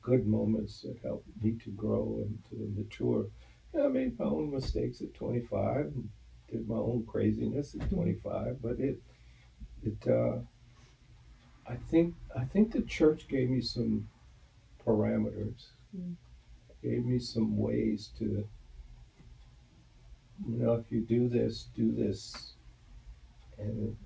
good 0.00 0.26
moments 0.26 0.82
that 0.82 0.96
helped 1.02 1.26
me 1.42 1.56
to 1.64 1.70
grow 1.70 2.20
and 2.22 2.38
to 2.50 2.80
mature. 2.80 3.26
I 3.78 3.88
made 3.88 4.18
my 4.18 4.26
own 4.26 4.50
mistakes 4.50 5.00
at 5.00 5.14
25 5.14 5.76
and 5.76 6.08
did 6.50 6.68
my 6.68 6.76
own 6.76 7.04
craziness 7.06 7.74
at 7.74 7.88
25, 7.90 8.60
but 8.62 8.78
it 8.78 9.00
it 9.84 10.08
uh, 10.10 10.38
I 11.68 11.76
think 11.90 12.14
I 12.36 12.44
think 12.44 12.72
the 12.72 12.82
church 12.82 13.28
gave 13.28 13.50
me 13.50 13.60
some 13.60 14.08
parameters, 14.86 15.66
mm. 15.96 16.14
gave 16.82 17.04
me 17.04 17.18
some 17.18 17.56
ways 17.56 18.10
to 18.18 18.44
you 20.48 20.58
know, 20.58 20.74
if 20.74 20.84
you 20.90 21.00
do 21.00 21.28
this, 21.28 21.68
do 21.76 21.92
this, 21.92 22.52
and 23.58 23.96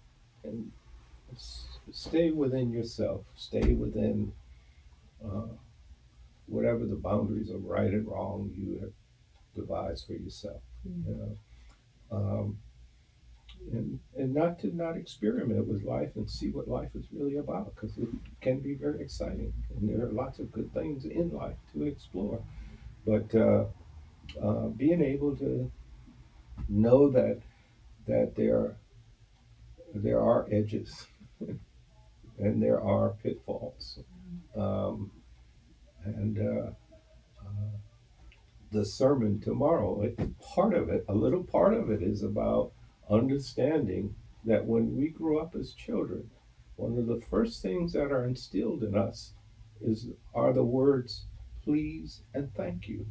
and 0.44 0.70
stay 1.92 2.30
within 2.30 2.70
yourself, 2.70 3.22
stay 3.36 3.72
within 3.72 4.32
uh, 5.24 5.48
whatever 6.46 6.84
the 6.84 6.96
boundaries 6.96 7.50
of 7.50 7.64
right 7.64 7.90
and 7.90 8.06
wrong 8.06 8.52
you 8.56 8.78
have 8.80 8.92
devised 9.54 10.06
for 10.06 10.12
yourself. 10.12 10.60
Mm-hmm. 10.88 11.10
You 11.10 11.16
know, 11.16 12.16
um, 12.16 12.58
and 13.72 13.98
and 14.16 14.34
not 14.34 14.58
to 14.60 14.74
not 14.74 14.96
experiment 14.96 15.66
with 15.66 15.84
life 15.84 16.10
and 16.16 16.28
see 16.30 16.50
what 16.50 16.68
life 16.68 16.90
is 16.94 17.06
really 17.12 17.36
about 17.36 17.74
because 17.74 17.96
it 17.98 18.08
can 18.40 18.60
be 18.60 18.74
very 18.74 19.00
exciting 19.00 19.52
and 19.76 19.88
there 19.88 20.06
are 20.06 20.12
lots 20.12 20.38
of 20.38 20.52
good 20.52 20.72
things 20.72 21.04
in 21.04 21.30
life 21.30 21.56
to 21.72 21.84
explore. 21.84 22.42
But 23.06 23.34
uh, 23.34 23.64
uh, 24.42 24.66
being 24.68 25.02
able 25.02 25.36
to 25.36 25.70
know 26.68 27.10
that 27.10 27.40
that 28.06 28.34
there 28.36 28.76
there 29.94 30.20
are 30.20 30.46
edges 30.50 31.06
and 32.38 32.62
there 32.62 32.80
are 32.80 33.10
pitfalls, 33.22 34.00
um, 34.56 35.10
and 36.04 36.38
uh, 36.38 36.70
uh, 37.40 37.76
the 38.72 38.84
sermon 38.84 39.40
tomorrow, 39.40 40.02
it, 40.02 40.38
part 40.40 40.74
of 40.74 40.88
it, 40.90 41.04
a 41.08 41.14
little 41.14 41.44
part 41.44 41.74
of 41.74 41.90
it, 41.90 42.02
is 42.02 42.22
about 42.22 42.72
understanding 43.10 44.14
that 44.44 44.64
when 44.64 44.96
we 44.96 45.08
grow 45.08 45.38
up 45.38 45.54
as 45.54 45.72
children, 45.72 46.30
one 46.76 46.98
of 46.98 47.06
the 47.06 47.20
first 47.30 47.62
things 47.62 47.92
that 47.92 48.12
are 48.12 48.24
instilled 48.24 48.82
in 48.82 48.96
us 48.96 49.32
is 49.80 50.08
are 50.34 50.52
the 50.52 50.64
words 50.64 51.26
please 51.66 52.22
and 52.32 52.54
thank 52.54 52.88
you. 52.88 53.06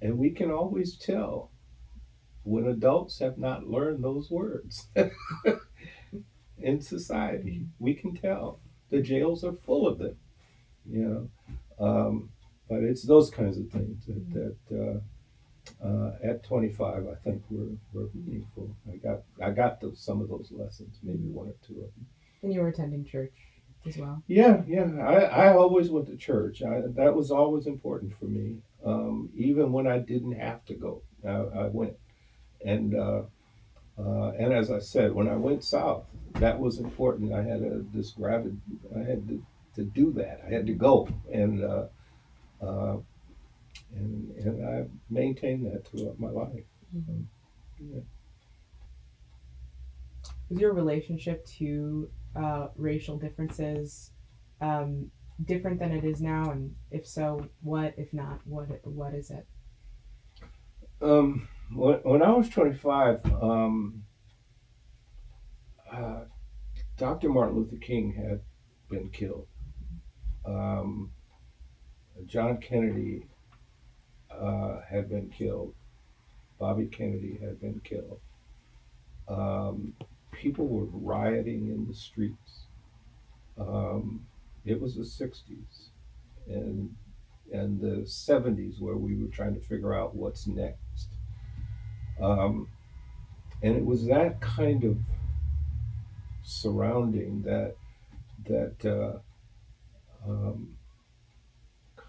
And 0.00 0.18
we 0.18 0.30
can 0.30 0.50
always 0.50 0.96
tell 0.96 1.50
when 2.44 2.66
adults 2.66 3.18
have 3.20 3.38
not 3.38 3.68
learned 3.68 4.02
those 4.02 4.30
words 4.30 4.88
in 6.58 6.80
society. 6.80 7.66
We 7.78 7.94
can 7.94 8.16
tell. 8.16 8.58
The 8.90 9.00
jails 9.00 9.44
are 9.44 9.52
full 9.52 9.86
of 9.86 9.98
them, 9.98 10.16
you 10.90 11.00
know. 11.00 11.28
Um, 11.78 12.30
but 12.68 12.82
it's 12.82 13.02
those 13.02 13.30
kinds 13.30 13.58
of 13.58 13.70
things 13.70 14.04
that, 14.06 14.56
that 14.68 14.80
uh, 14.80 15.00
uh, 15.84 16.12
at 16.22 16.44
25, 16.44 17.06
I 17.06 17.14
think 17.24 17.42
we 17.50 17.58
were, 17.58 17.76
were 17.92 18.08
meaningful. 18.14 18.74
I 18.92 18.96
got 18.96 19.22
I 19.42 19.50
got 19.50 19.80
those, 19.80 20.00
some 20.00 20.20
of 20.20 20.28
those 20.28 20.50
lessons, 20.52 20.98
maybe 21.02 21.28
one 21.28 21.48
or 21.48 21.54
two 21.66 21.74
of 21.74 21.94
them. 21.94 22.06
And 22.42 22.52
you 22.52 22.60
were 22.60 22.68
attending 22.68 23.04
church 23.04 23.32
as 23.86 23.96
well. 23.96 24.22
Yeah, 24.26 24.62
yeah. 24.66 24.90
I, 25.00 25.46
I 25.46 25.52
always 25.54 25.90
went 25.90 26.06
to 26.08 26.16
church. 26.16 26.62
I, 26.62 26.82
that 26.94 27.14
was 27.14 27.30
always 27.30 27.66
important 27.66 28.12
for 28.18 28.26
me. 28.26 28.58
Um, 28.84 29.30
even 29.36 29.72
when 29.72 29.86
I 29.86 29.98
didn't 29.98 30.32
have 30.32 30.64
to 30.66 30.74
go, 30.74 31.02
I, 31.24 31.30
I 31.30 31.66
went. 31.68 31.96
And 32.64 32.94
uh, 32.94 33.22
uh, 33.98 34.32
and 34.38 34.52
as 34.52 34.70
I 34.70 34.78
said, 34.78 35.12
when 35.12 35.28
I 35.28 35.36
went 35.36 35.64
south, 35.64 36.04
that 36.34 36.58
was 36.58 36.78
important. 36.78 37.32
I 37.32 37.42
had 37.42 37.62
a, 37.62 37.82
this 37.92 38.10
gravid. 38.10 38.60
I 38.96 39.00
had 39.00 39.28
to, 39.28 39.44
to 39.76 39.84
do 39.84 40.12
that. 40.12 40.40
I 40.46 40.52
had 40.52 40.66
to 40.66 40.72
go, 40.72 41.08
and 41.32 41.62
uh, 41.62 41.84
uh, 42.62 42.96
and 43.94 44.30
and 44.36 44.66
I've 44.66 44.90
maintained 45.10 45.66
that 45.66 45.86
throughout 45.86 46.18
my 46.18 46.30
life. 46.30 46.64
Mm-hmm. 46.94 47.22
yeah. 47.80 48.00
Is 50.50 50.58
your 50.58 50.74
relationship 50.74 51.46
to 51.58 52.10
uh, 52.36 52.68
racial 52.76 53.16
differences 53.18 54.10
um, 54.60 55.10
different 55.44 55.78
than 55.78 55.92
it 55.92 56.04
is 56.04 56.20
now? 56.20 56.50
And 56.50 56.74
if 56.90 57.06
so, 57.06 57.46
what? 57.62 57.94
If 57.96 58.12
not, 58.12 58.40
what? 58.44 58.68
What 58.86 59.14
is 59.14 59.30
it? 59.30 59.46
Um, 61.00 61.48
when, 61.72 61.96
when 62.02 62.22
I 62.22 62.30
was 62.30 62.48
25, 62.48 63.20
um, 63.42 64.04
uh, 65.92 66.20
Dr. 66.96 67.28
Martin 67.28 67.56
Luther 67.56 67.76
King 67.76 68.12
had 68.12 68.40
been 68.88 69.10
killed. 69.10 69.46
Um, 70.44 71.10
John 72.26 72.58
Kennedy 72.58 73.26
uh, 74.40 74.80
had 74.88 75.08
been 75.08 75.28
killed. 75.30 75.74
Bobby 76.58 76.86
Kennedy 76.86 77.38
had 77.40 77.60
been 77.60 77.80
killed. 77.84 78.20
Um, 79.28 79.94
people 80.30 80.66
were 80.66 80.86
rioting 80.92 81.68
in 81.68 81.86
the 81.88 81.94
streets. 81.94 82.66
Um, 83.58 84.26
it 84.64 84.80
was 84.80 84.94
the 84.94 85.02
60s 85.02 85.88
and 86.46 86.94
and 87.52 87.80
the 87.80 88.02
70s 88.02 88.80
where 88.80 88.96
we 88.96 89.14
were 89.14 89.28
trying 89.28 89.54
to 89.54 89.60
figure 89.60 89.92
out 89.92 90.14
what's 90.14 90.46
next. 90.46 91.08
Um, 92.20 92.68
and 93.62 93.76
it 93.76 93.84
was 93.84 94.06
that 94.06 94.40
kind 94.40 94.84
of 94.84 94.96
surrounding 96.42 97.42
that 97.42 97.76
that 98.46 98.84
uh, 98.84 100.28
um, 100.28 100.76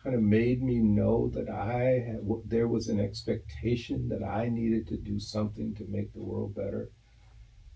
kind 0.03 0.15
of 0.15 0.21
made 0.21 0.61
me 0.61 0.79
know 0.79 1.29
that 1.29 1.49
I 1.49 2.03
had, 2.05 2.19
there 2.45 2.67
was 2.67 2.89
an 2.89 2.99
expectation 2.99 4.09
that 4.09 4.21
I 4.21 4.49
needed 4.49 4.87
to 4.87 4.97
do 4.97 5.19
something 5.19 5.73
to 5.75 5.85
make 5.87 6.13
the 6.13 6.21
world 6.21 6.53
better, 6.55 6.89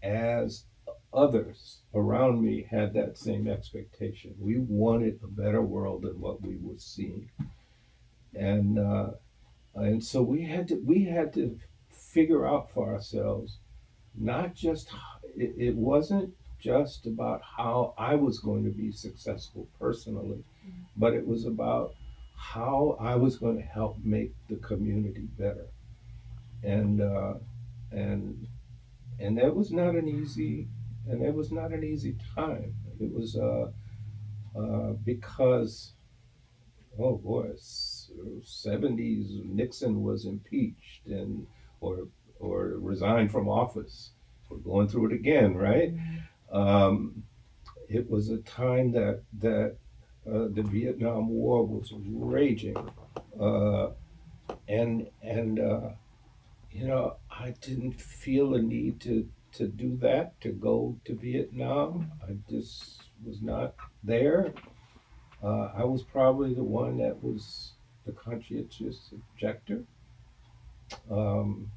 as 0.03 0.65
others 1.13 1.79
around 1.93 2.43
me 2.43 2.67
had 2.69 2.93
that 2.93 3.17
same 3.17 3.47
expectation. 3.47 4.35
We 4.39 4.57
wanted 4.59 5.19
a 5.23 5.27
better 5.27 5.61
world 5.61 6.01
than 6.01 6.19
what 6.19 6.41
we 6.41 6.57
were 6.61 6.77
seeing, 6.77 7.29
and 8.35 8.77
uh, 8.77 9.11
and 9.75 10.03
so 10.03 10.21
we 10.21 10.43
had 10.43 10.67
to 10.67 10.75
we 10.85 11.05
had 11.05 11.33
to 11.35 11.57
figure 11.89 12.45
out 12.45 12.71
for 12.73 12.93
ourselves, 12.93 13.57
not 14.15 14.53
just 14.53 14.89
it, 15.35 15.53
it 15.57 15.75
wasn't 15.75 16.33
just 16.59 17.05
about 17.05 17.41
how 17.57 17.93
I 17.97 18.15
was 18.15 18.39
going 18.39 18.63
to 18.65 18.71
be 18.71 18.91
successful 18.91 19.67
personally, 19.79 20.43
mm-hmm. 20.65 20.81
but 20.97 21.13
it 21.13 21.25
was 21.25 21.45
about 21.45 21.95
how 22.37 22.95
I 22.99 23.15
was 23.15 23.37
going 23.37 23.57
to 23.57 23.63
help 23.63 23.97
make 24.03 24.31
the 24.47 24.55
community 24.57 25.27
better. 25.37 25.67
And 26.63 27.01
uh, 27.01 27.33
and 27.91 28.47
and 29.19 29.37
that 29.37 29.55
was 29.55 29.71
not 29.71 29.95
an 29.95 30.07
easy 30.07 30.67
and 31.09 31.23
it 31.23 31.33
was 31.33 31.51
not 31.51 31.71
an 31.71 31.83
easy 31.83 32.15
time. 32.35 32.73
It 32.99 33.11
was 33.11 33.35
uh, 33.35 33.71
uh, 34.57 34.93
because 35.03 35.93
oh 36.99 37.17
boy, 37.17 37.49
seventies 38.43 39.41
Nixon 39.45 40.03
was 40.03 40.25
impeached 40.25 41.05
and 41.07 41.47
or 41.81 42.07
or 42.39 42.73
resigned 42.79 43.31
from 43.31 43.49
office. 43.49 44.11
We're 44.49 44.57
going 44.57 44.87
through 44.87 45.07
it 45.07 45.13
again, 45.13 45.55
right? 45.55 45.93
Mm-hmm. 45.95 46.57
Um, 46.57 47.23
it 47.89 48.09
was 48.09 48.29
a 48.29 48.37
time 48.37 48.91
that 48.93 49.21
that 49.39 49.77
uh, 50.27 50.47
the 50.51 50.63
Vietnam 50.63 51.29
War 51.29 51.65
was 51.65 51.93
raging, 51.95 52.77
uh, 53.39 53.89
and 54.67 55.07
and 55.21 55.59
uh, 55.59 55.89
you 56.71 56.87
know 56.87 57.15
I 57.31 57.51
didn't 57.61 58.01
feel 58.01 58.55
a 58.55 58.61
need 58.61 58.99
to 59.01 59.27
to 59.53 59.67
do 59.67 59.97
that 59.97 60.39
to 60.41 60.49
go 60.49 60.97
to 61.05 61.15
Vietnam. 61.15 62.11
I 62.21 62.35
just 62.49 63.03
was 63.25 63.41
not 63.41 63.75
there. 64.03 64.53
Uh, 65.43 65.69
I 65.75 65.83
was 65.83 66.03
probably 66.03 66.53
the 66.53 66.63
one 66.63 66.97
that 66.97 67.23
was 67.23 67.73
the 68.05 68.11
conscientious 68.11 69.11
objector. 69.13 69.83
Um, 71.09 71.71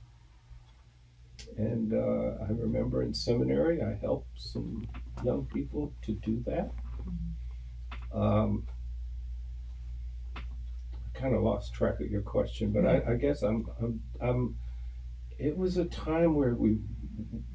and 1.56 1.92
uh, 1.92 2.44
I 2.44 2.48
remember 2.50 3.02
in 3.02 3.12
seminary, 3.12 3.82
I 3.82 3.94
helped 4.00 4.40
some 4.40 4.88
young 5.24 5.46
people 5.46 5.92
to 6.02 6.12
do 6.12 6.42
that. 6.46 6.70
Um, 8.12 8.66
I 10.36 10.40
kind 11.14 11.34
of 11.34 11.42
lost 11.42 11.74
track 11.74 12.00
of 12.00 12.10
your 12.10 12.22
question, 12.22 12.72
but 12.72 12.86
I, 12.86 13.12
I 13.12 13.14
guess 13.14 13.42
I'm, 13.42 13.68
I'm, 13.80 14.02
I'm, 14.20 14.56
it 15.38 15.56
was 15.56 15.76
a 15.76 15.84
time 15.84 16.34
where 16.34 16.54
we, 16.54 16.78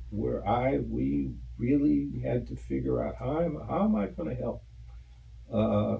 where 0.09 0.47
I, 0.47 0.77
we 0.77 1.31
really 1.57 2.09
had 2.23 2.47
to 2.47 2.55
figure 2.55 3.05
out 3.05 3.15
how 3.17 3.41
am, 3.41 3.59
how 3.67 3.83
am 3.83 3.95
I 3.95 4.07
going 4.07 4.29
to 4.29 4.35
help? 4.35 4.63
Uh, 5.51 5.97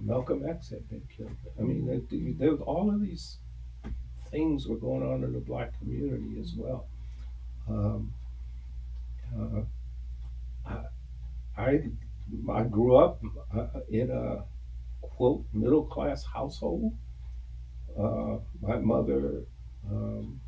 Malcolm 0.00 0.44
X 0.48 0.70
had 0.70 0.88
been 0.88 1.02
killed. 1.16 1.36
I 1.58 1.62
mean, 1.62 1.86
there, 1.86 2.48
there 2.48 2.56
all 2.58 2.90
of 2.90 3.00
these 3.00 3.38
things 4.30 4.66
were 4.66 4.76
going 4.76 5.02
on 5.02 5.24
in 5.24 5.32
the 5.32 5.40
black 5.40 5.78
community 5.78 6.40
as 6.40 6.54
well. 6.56 6.86
Um, 7.68 8.12
uh, 9.38 9.62
I, 10.66 10.80
I 11.56 11.80
I 12.50 12.62
grew 12.64 12.96
up 12.96 13.20
uh, 13.54 13.80
in 13.88 14.10
a 14.10 14.44
quote 15.00 15.44
middle 15.52 15.84
class 15.84 16.24
household. 16.24 16.94
Uh, 17.98 18.38
my 18.60 18.76
mother, 18.76 19.44
um, 19.90 20.40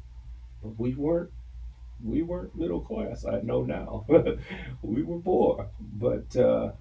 we 0.62 0.94
weren't 0.94 1.30
we 2.02 2.22
weren't 2.22 2.54
middle 2.56 2.80
class. 2.80 3.24
I 3.24 3.40
know 3.40 3.62
now. 3.62 4.04
we 4.82 5.02
were 5.02 5.20
poor, 5.20 5.68
but 5.80 6.36
uh, 6.36 6.72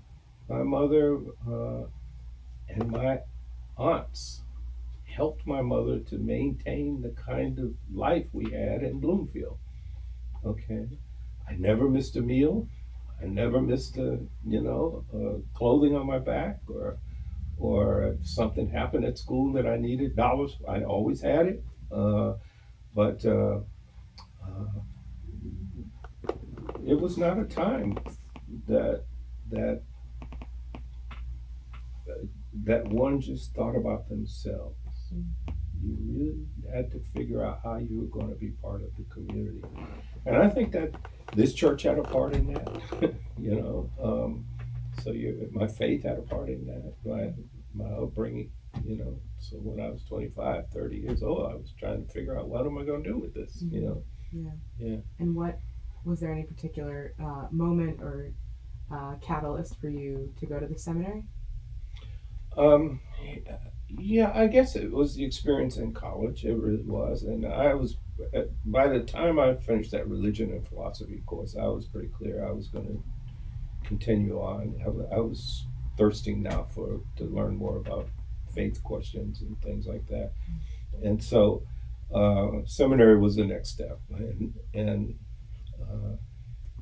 my 0.50 0.64
mother 0.64 1.20
uh, 1.48 1.84
and 2.70 2.90
my 2.90 3.20
aunts 3.78 4.42
helped 5.04 5.46
my 5.48 5.62
mother 5.62 6.00
to 6.00 6.18
maintain 6.18 7.02
the 7.02 7.10
kind 7.10 7.60
of 7.60 7.74
life 7.94 8.26
we 8.34 8.52
had 8.52 8.84
in 8.84 9.00
Bloomfield. 9.00 9.58
Okay, 10.46 10.88
I 11.48 11.54
never 11.54 11.90
missed 11.90 12.16
a 12.18 12.22
meal. 12.22 12.68
I 13.22 13.26
never 13.26 13.62
missed 13.62 13.98
a, 13.98 14.20
you 14.46 14.62
know, 14.62 15.06
uh, 15.14 15.58
clothing 15.58 15.96
on 15.96 16.06
my 16.06 16.20
back 16.20 16.60
or, 16.68 16.98
or 17.58 18.16
something 18.24 18.70
happened 18.70 19.06
at 19.06 19.18
school 19.18 19.54
that 19.54 19.66
I 19.66 19.78
needed 19.78 20.16
dollars, 20.16 20.58
I 20.68 20.84
always 20.84 21.22
had 21.22 21.48
it. 21.48 21.64
Uh, 21.92 22.34
but 22.94 23.26
uh, 23.26 23.60
uh, 24.44 24.82
it 26.86 27.00
was 27.00 27.18
not 27.18 27.40
a 27.40 27.44
time 27.44 27.98
that 28.68 29.04
that 29.52 29.82
that 32.64 32.88
one 32.88 33.20
just 33.20 33.54
thought 33.54 33.76
about 33.76 34.08
themselves. 34.08 34.78
You 35.84 35.98
really 36.10 36.46
had 36.74 36.92
to 36.92 37.02
figure 37.14 37.44
out 37.46 37.60
how 37.64 37.78
you 37.78 38.00
were 38.00 38.20
going 38.20 38.34
to 38.34 38.40
be 38.40 38.52
part 38.62 38.82
of 38.82 38.90
the 38.98 39.04
community, 39.14 39.62
and 40.26 40.38
I 40.38 40.50
think 40.50 40.72
that 40.72 40.96
this 41.36 41.54
church 41.54 41.84
had 41.84 41.98
a 41.98 42.04
part 42.04 42.34
in 42.34 42.54
that. 42.54 42.82
you 43.38 43.56
know, 43.56 43.90
um, 44.02 44.46
so 45.04 45.12
you, 45.12 45.50
my 45.52 45.68
faith 45.68 46.04
had 46.04 46.18
a 46.18 46.22
part 46.22 46.50
in 46.50 46.66
that. 46.66 46.94
My 47.06 47.34
my 47.74 47.92
upbringing, 47.96 48.52
you 48.86 48.98
know. 48.98 49.20
So 49.38 49.58
when 49.58 49.86
I 49.86 49.90
was 49.90 50.04
25, 50.06 50.70
30 50.70 50.96
years 50.96 51.22
old, 51.22 51.52
I 51.52 51.56
was 51.56 51.74
trying 51.78 52.06
to 52.06 52.12
figure 52.12 52.38
out 52.38 52.48
what 52.48 52.66
am 52.66 52.78
I 52.78 52.84
going 52.84 53.04
to 53.04 53.10
do 53.10 53.18
with 53.18 53.34
this, 53.34 53.64
you 53.70 53.82
know. 53.82 54.04
Yeah. 54.32 54.52
Yeah. 54.80 54.98
And 55.20 55.36
what 55.36 55.60
was 56.04 56.20
there 56.20 56.32
any 56.32 56.44
particular 56.44 57.14
uh, 57.22 57.48
moment 57.52 58.02
or 58.02 58.32
uh, 58.92 59.16
catalyst 59.22 59.80
for 59.80 59.90
you 59.90 60.34
to 60.40 60.46
go 60.46 60.60
to 60.60 60.68
the 60.68 60.78
seminary? 60.78 61.24
Um, 62.58 63.02
yeah, 63.90 64.32
I 64.34 64.48
guess 64.48 64.76
it 64.76 64.92
was 64.92 65.16
the 65.16 65.26
experience 65.26 65.78
in 65.78 65.94
college. 65.94 66.46
It 66.46 66.56
really 66.56 66.86
was, 66.86 67.24
and 67.24 67.46
I 67.46 67.74
was. 67.74 67.98
By 68.66 68.88
the 68.88 69.02
time 69.02 69.40
I 69.40 69.56
finished 69.56 69.92
that 69.92 70.08
religion 70.08 70.52
and 70.52 70.68
philosophy 70.68 71.22
course, 71.26 71.56
I 71.60 71.68
was 71.68 71.86
pretty 71.86 72.10
clear 72.10 72.46
I 72.46 72.52
was 72.52 72.68
going 72.68 72.88
to 72.88 73.88
continue 73.88 74.40
on. 74.40 74.76
I, 74.82 75.16
I 75.16 75.20
was 75.20 75.66
thirsting 75.98 76.42
now 76.44 76.68
for 76.74 77.02
to 77.18 77.26
learn 77.26 77.56
more 77.56 77.78
about 77.78 78.10
faith 78.54 78.82
questions 78.84 79.42
and 79.42 79.62
things 79.62 79.86
like 79.86 80.08
that, 80.08 80.32
and 81.04 81.22
so 81.24 81.64
uh, 82.14 82.60
seminary 82.66 83.18
was 83.18 83.36
the 83.36 83.46
next 83.46 83.70
step, 83.70 84.00
and 84.10 84.54
and 84.74 85.20
uh, 85.82 86.16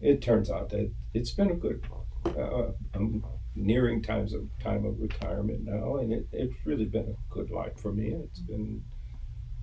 it 0.02 0.22
turns 0.22 0.52
out 0.52 0.69
that 0.69 0.91
it's 1.13 1.32
been 1.32 1.52
a 1.52 1.56
good. 1.56 1.86
Uh, 2.26 2.72
I'm 2.93 3.24
nearing 3.56 4.02
times 4.02 4.34
of 4.34 4.48
time 4.62 4.86
of 4.86 5.00
retirement 5.00 5.62
now, 5.63 5.98
and 5.98 6.12
it, 6.12 6.28
it's 6.32 6.56
really 6.65 6.86
been 6.86 7.15
a 7.15 7.34
good 7.34 7.52
life 7.52 7.78
for 7.80 7.91
me. 7.91 8.13
It's 8.13 8.39
been, 8.39 8.84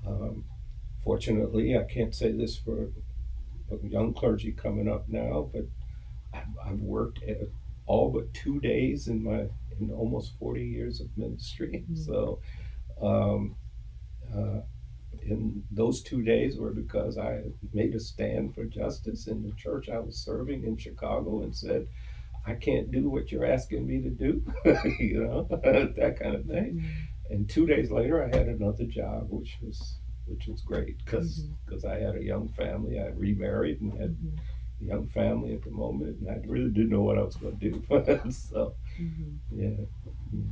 um, 0.07 0.45
fortunately, 1.05 1.77
I 1.77 1.85
can't 1.85 2.15
say 2.15 2.33
this 2.33 2.57
for 2.57 2.91
young 3.83 4.13
clergy 4.13 4.53
coming 4.53 4.89
up 4.89 5.09
now, 5.09 5.49
but 5.53 5.67
I've, 6.33 6.73
I've 6.73 6.81
worked 6.81 7.23
at 7.23 7.49
all 7.87 8.11
but 8.11 8.33
two 8.35 8.61
days 8.61 9.09
in 9.09 9.23
my 9.23 9.47
in 9.81 9.91
almost 9.91 10.39
40 10.39 10.65
years 10.65 11.01
of 11.01 11.09
ministry. 11.17 11.85
Mm-hmm. 11.91 11.97
So, 11.97 12.41
um, 13.01 13.57
uh, 14.33 14.61
in 15.23 15.63
those 15.71 16.03
two 16.03 16.23
days 16.23 16.57
were 16.57 16.71
because 16.71 17.19
I 17.19 17.41
made 17.73 17.95
a 17.95 18.01
stand 18.01 18.55
for 18.55 18.65
justice 18.65 19.27
in 19.27 19.43
the 19.43 19.53
church 19.53 19.89
I 19.89 19.99
was 19.99 20.17
serving 20.17 20.65
in 20.65 20.77
Chicago 20.77 21.43
and 21.43 21.55
said, 21.55 21.89
I 22.47 22.55
can't 22.55 22.91
do 22.91 23.11
what 23.11 23.31
you're 23.31 23.45
asking 23.45 23.87
me 23.87 24.01
to 24.03 24.11
do, 24.11 24.43
you 24.99 25.25
know, 25.25 25.47
that 25.51 26.19
kind 26.21 26.37
of 26.37 26.47
thing. 26.47 26.77
Mm-hmm. 26.77 27.35
And 27.35 27.49
two 27.49 27.67
days 27.67 27.91
later, 27.91 28.25
I 28.25 28.37
had 28.37 28.49
another 28.49 28.85
job, 28.85 29.27
which 29.31 29.59
was 29.63 30.00
which 30.31 30.47
was 30.47 30.63
great 30.63 30.99
because 31.05 31.45
because 31.65 31.85
mm-hmm. 31.85 32.03
I 32.03 32.07
had 32.07 32.17
a 32.17 32.25
young 32.25 32.49
family. 32.51 32.99
I 32.99 33.09
remarried 33.09 33.81
and 33.81 33.93
had 33.93 34.11
mm-hmm. 34.11 34.85
a 34.85 34.87
young 34.87 35.09
family 35.09 35.55
at 35.55 35.63
the 35.63 35.71
moment, 35.71 36.21
and 36.21 36.31
I 36.31 36.41
really 36.47 36.71
didn't 36.71 36.91
know 36.91 37.03
what 37.03 37.19
I 37.19 37.23
was 37.23 37.37
going 37.37 37.59
to 37.59 37.71
do. 37.71 37.83
so, 38.31 38.75
mm-hmm. 39.01 39.61
yeah. 39.61 39.85
yeah. 40.33 40.43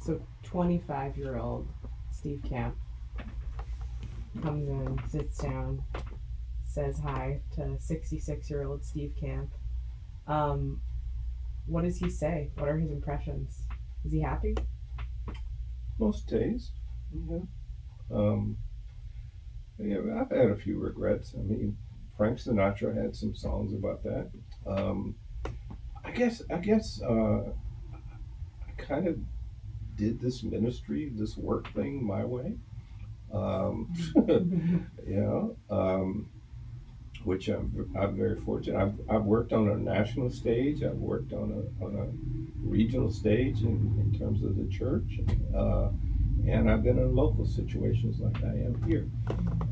So, 0.00 0.20
25 0.44 1.16
year 1.16 1.36
old 1.36 1.68
Steve 2.10 2.42
Camp 2.48 2.76
comes 4.42 4.68
in, 4.68 4.98
sits 5.08 5.38
down, 5.38 5.82
says 6.64 6.98
hi 7.02 7.40
to 7.54 7.76
66 7.78 8.50
year 8.50 8.64
old 8.64 8.84
Steve 8.84 9.14
Camp 9.18 9.50
um, 10.26 10.80
what 11.66 11.84
does 11.84 11.98
he 11.98 12.10
say? 12.10 12.50
What 12.56 12.68
are 12.68 12.78
his 12.78 12.90
impressions? 12.90 13.62
Is 14.04 14.12
he 14.12 14.20
happy? 14.20 14.56
Most 15.98 16.26
days, 16.26 16.72
yeah. 17.30 17.38
Um, 18.12 18.56
yeah, 19.78 19.98
I've 20.18 20.30
had 20.30 20.50
a 20.50 20.56
few 20.56 20.78
regrets. 20.78 21.34
I 21.34 21.42
mean, 21.42 21.76
Frank 22.16 22.38
Sinatra 22.38 22.96
had 23.00 23.14
some 23.14 23.34
songs 23.34 23.74
about 23.74 24.02
that. 24.04 24.30
Um, 24.66 25.14
I 26.04 26.10
guess, 26.12 26.42
I 26.50 26.58
guess, 26.58 27.00
uh, 27.02 27.42
I 28.66 28.72
kind 28.78 29.06
of 29.06 29.18
did 29.96 30.20
this 30.20 30.42
ministry, 30.42 31.10
this 31.14 31.36
work 31.36 31.72
thing 31.74 32.04
my 32.04 32.24
way. 32.24 32.54
Um, 33.32 33.92
you 35.06 35.20
know, 35.20 35.56
um, 35.68 36.28
which 37.24 37.48
I'm, 37.48 37.92
I'm 37.98 38.16
very 38.16 38.40
fortunate. 38.40 38.80
I've, 38.80 38.94
I've 39.10 39.24
worked 39.24 39.52
on 39.52 39.68
a 39.68 39.76
national 39.76 40.30
stage. 40.30 40.82
I've 40.82 40.94
worked 40.94 41.32
on 41.32 41.50
a, 41.52 41.84
on 41.84 41.96
a 41.96 42.66
regional 42.66 43.10
stage 43.10 43.62
in, 43.62 43.94
in 44.00 44.18
terms 44.18 44.42
of 44.42 44.56
the 44.56 44.66
church. 44.66 45.20
Uh, 45.54 45.88
and 46.48 46.70
I've 46.70 46.82
been 46.82 46.98
in 46.98 47.14
local 47.14 47.44
situations 47.44 48.20
like 48.20 48.42
I 48.44 48.48
am 48.48 48.82
here. 48.86 49.08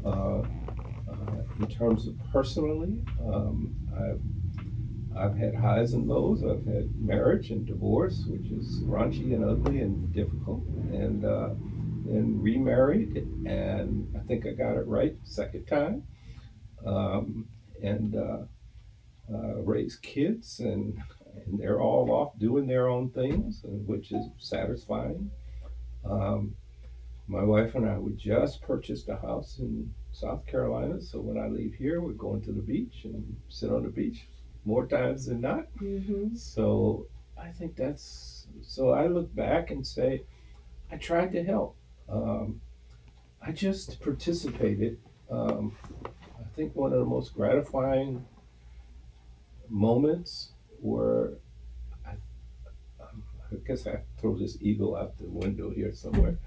Uh, 0.05 0.41
uh, 0.41 1.43
in 1.61 1.69
terms 1.69 2.09
of 2.09 2.15
personally, 2.33 2.99
um, 3.23 3.75
I've, 3.97 5.17
I've 5.17 5.39
had 5.39 5.55
highs 5.55 5.93
and 5.93 6.09
lows. 6.09 6.43
I've 6.43 6.67
had 6.67 6.91
marriage 7.01 7.51
and 7.51 7.65
divorce, 7.65 8.25
which 8.27 8.51
is 8.51 8.83
raunchy 8.83 9.35
and 9.35 9.45
ugly 9.45 9.81
and 9.81 10.13
difficult. 10.13 10.65
And 10.93 11.25
uh, 11.25 11.51
then 12.07 12.41
remarried, 12.41 13.17
and 13.47 14.13
I 14.17 14.27
think 14.27 14.45
I 14.47 14.51
got 14.51 14.77
it 14.77 14.87
right 14.87 15.17
second 15.23 15.67
time 15.67 16.03
um, 16.85 17.47
and 17.83 18.17
uh, 18.17 18.39
uh, 19.33 19.55
raise 19.63 19.97
kids, 19.97 20.59
and, 20.59 20.99
and 21.47 21.59
they're 21.59 21.81
all 21.81 22.11
off 22.11 22.39
doing 22.39 22.67
their 22.67 22.89
own 22.89 23.11
things, 23.11 23.61
which 23.65 24.11
is 24.11 24.27
satisfying. 24.39 25.31
Um, 26.05 26.57
my 27.27 27.43
wife 27.43 27.75
and 27.75 27.89
I, 27.89 27.99
we 27.99 28.13
just 28.13 28.63
purchased 28.63 29.09
a 29.09 29.17
house 29.17 29.59
in 29.59 29.95
South 30.13 30.47
Carolina, 30.47 31.01
so 31.01 31.21
when 31.21 31.39
I 31.39 31.49
leave 31.49 31.75
here, 31.75 32.01
we're 32.01 32.13
going 32.13 32.43
to 32.43 32.53
the 32.53 32.63
beach 32.63 33.01
and 33.05 33.37
sit 33.49 33.71
on 33.71 33.83
the 33.83 33.89
beach 33.89 34.27
more 34.65 34.87
times 34.87 35.27
than 35.27 35.41
not. 35.41 35.67
Mm-hmm. 35.81 36.37
So 36.37 37.07
I 37.37 37.49
think 37.49 37.77
that's 37.77 38.47
so. 38.63 38.91
I 38.91 39.07
look 39.07 39.35
back 39.35 39.71
and 39.71 39.87
say, 39.87 40.23
I 40.91 40.97
tried 40.97 41.33
to 41.33 41.43
help. 41.43 41.77
Um, 42.09 42.61
I 43.43 43.53
just 43.53 44.01
participated. 44.01 44.99
Um, 45.31 45.77
I 46.05 46.45
think 46.55 46.75
one 46.77 46.93
of 46.93 46.99
the 46.99 47.05
most 47.07 47.35
gratifying 47.35 48.25
moments 49.69 50.53
were, 50.81 51.39
I, 52.07 52.13
I 53.01 53.57
guess 53.67 53.87
I 53.87 54.01
throw 54.21 54.39
this 54.39 54.59
eagle 54.61 54.95
out 54.95 55.19
the 55.19 55.25
window 55.25 55.71
here 55.71 55.93
somewhere, 55.93 56.39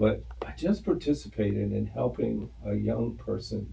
but 0.00 0.24
I 0.46 0.52
just 0.52 0.82
participated 0.82 1.72
in 1.72 1.84
helping 1.84 2.48
a 2.64 2.74
young 2.74 3.16
person 3.16 3.70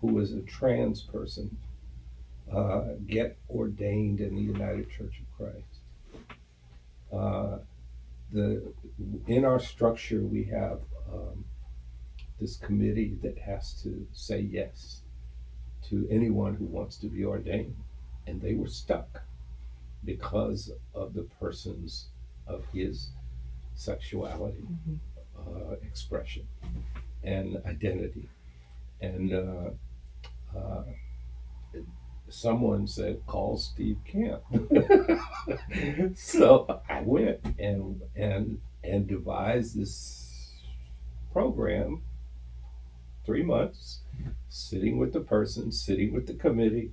who 0.00 0.08
was 0.08 0.34
a 0.34 0.42
trans 0.42 1.00
person 1.00 1.56
uh, 2.52 2.88
get 3.06 3.38
ordained 3.48 4.20
in 4.20 4.34
the 4.34 4.42
United 4.42 4.90
Church 4.90 5.18
of 5.18 5.36
Christ. 5.38 6.36
Uh, 7.10 7.58
the 8.30 8.62
in 9.26 9.44
our 9.46 9.58
structure 9.58 10.20
we 10.20 10.44
have 10.44 10.80
um, 11.10 11.44
this 12.38 12.56
committee 12.56 13.16
that 13.22 13.38
has 13.38 13.72
to 13.82 14.06
say 14.12 14.40
yes 14.40 15.00
to 15.88 16.06
anyone 16.10 16.54
who 16.54 16.66
wants 16.66 16.96
to 16.98 17.06
be 17.06 17.24
ordained. 17.24 17.76
And 18.26 18.42
they 18.42 18.54
were 18.54 18.68
stuck 18.68 19.22
because 20.04 20.70
of 20.94 21.14
the 21.14 21.22
person's, 21.40 22.08
of 22.46 22.64
his 22.72 23.08
sexuality 23.74 24.62
mm-hmm. 24.62 24.96
Uh, 25.46 25.74
expression 25.82 26.46
and 27.22 27.58
identity. 27.66 28.28
And 29.00 29.32
uh, 29.32 29.70
uh, 30.56 30.82
someone 32.28 32.86
said, 32.86 33.20
call 33.26 33.56
Steve 33.56 33.98
Camp. 34.04 34.42
so 36.16 36.80
I 36.88 37.02
went 37.02 37.40
and, 37.58 38.00
and, 38.16 38.60
and 38.84 39.06
devised 39.06 39.78
this 39.78 40.52
program 41.32 42.02
three 43.24 43.42
months, 43.42 44.00
sitting 44.48 44.98
with 44.98 45.12
the 45.12 45.20
person, 45.20 45.70
sitting 45.70 46.12
with 46.12 46.26
the 46.26 46.34
committee, 46.34 46.90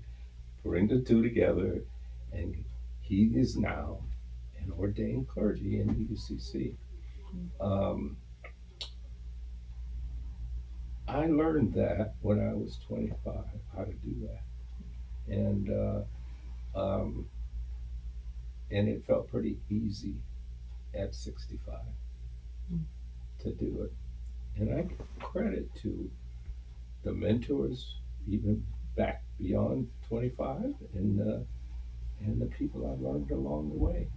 putting 0.64 0.88
the 0.88 1.00
two 1.00 1.22
together, 1.22 1.82
and 2.32 2.64
he 3.02 3.32
is 3.36 3.56
now 3.58 4.00
an 4.60 4.72
ordained 4.78 5.28
clergy 5.28 5.80
in 5.80 5.88
the 5.88 6.16
UCC. 6.16 6.74
Um, 7.60 8.18
I 11.08 11.28
learned 11.28 11.74
that 11.74 12.16
when 12.22 12.40
I 12.40 12.54
was 12.54 12.78
25, 12.88 13.34
how 13.76 13.84
to 13.84 13.94
do 13.94 14.28
that. 14.28 15.34
And, 15.34 15.70
uh, 15.70 16.80
um, 16.80 17.30
and 18.72 18.90
it 18.90 19.06
felt 19.08 19.30
pretty 19.30 19.58
easy 19.70 20.16
at 20.94 21.16
65 21.16 21.76
mm. 22.74 22.80
to 23.44 23.52
do 23.52 23.84
it. 23.84 23.94
And 24.60 24.74
I 24.74 24.82
give 24.82 25.08
credit 25.20 25.74
to 25.84 26.10
the 27.04 27.14
mentors, 27.14 27.96
even 28.28 28.66
back 28.96 29.24
beyond 29.38 29.90
25, 30.10 30.74
and 30.96 31.22
uh, 31.22 31.40
and 32.20 32.42
the 32.42 32.48
people 32.48 32.92
I've 32.92 33.00
learned 33.00 33.30
along 33.30 33.70
the 33.70 33.76
way. 33.76 34.08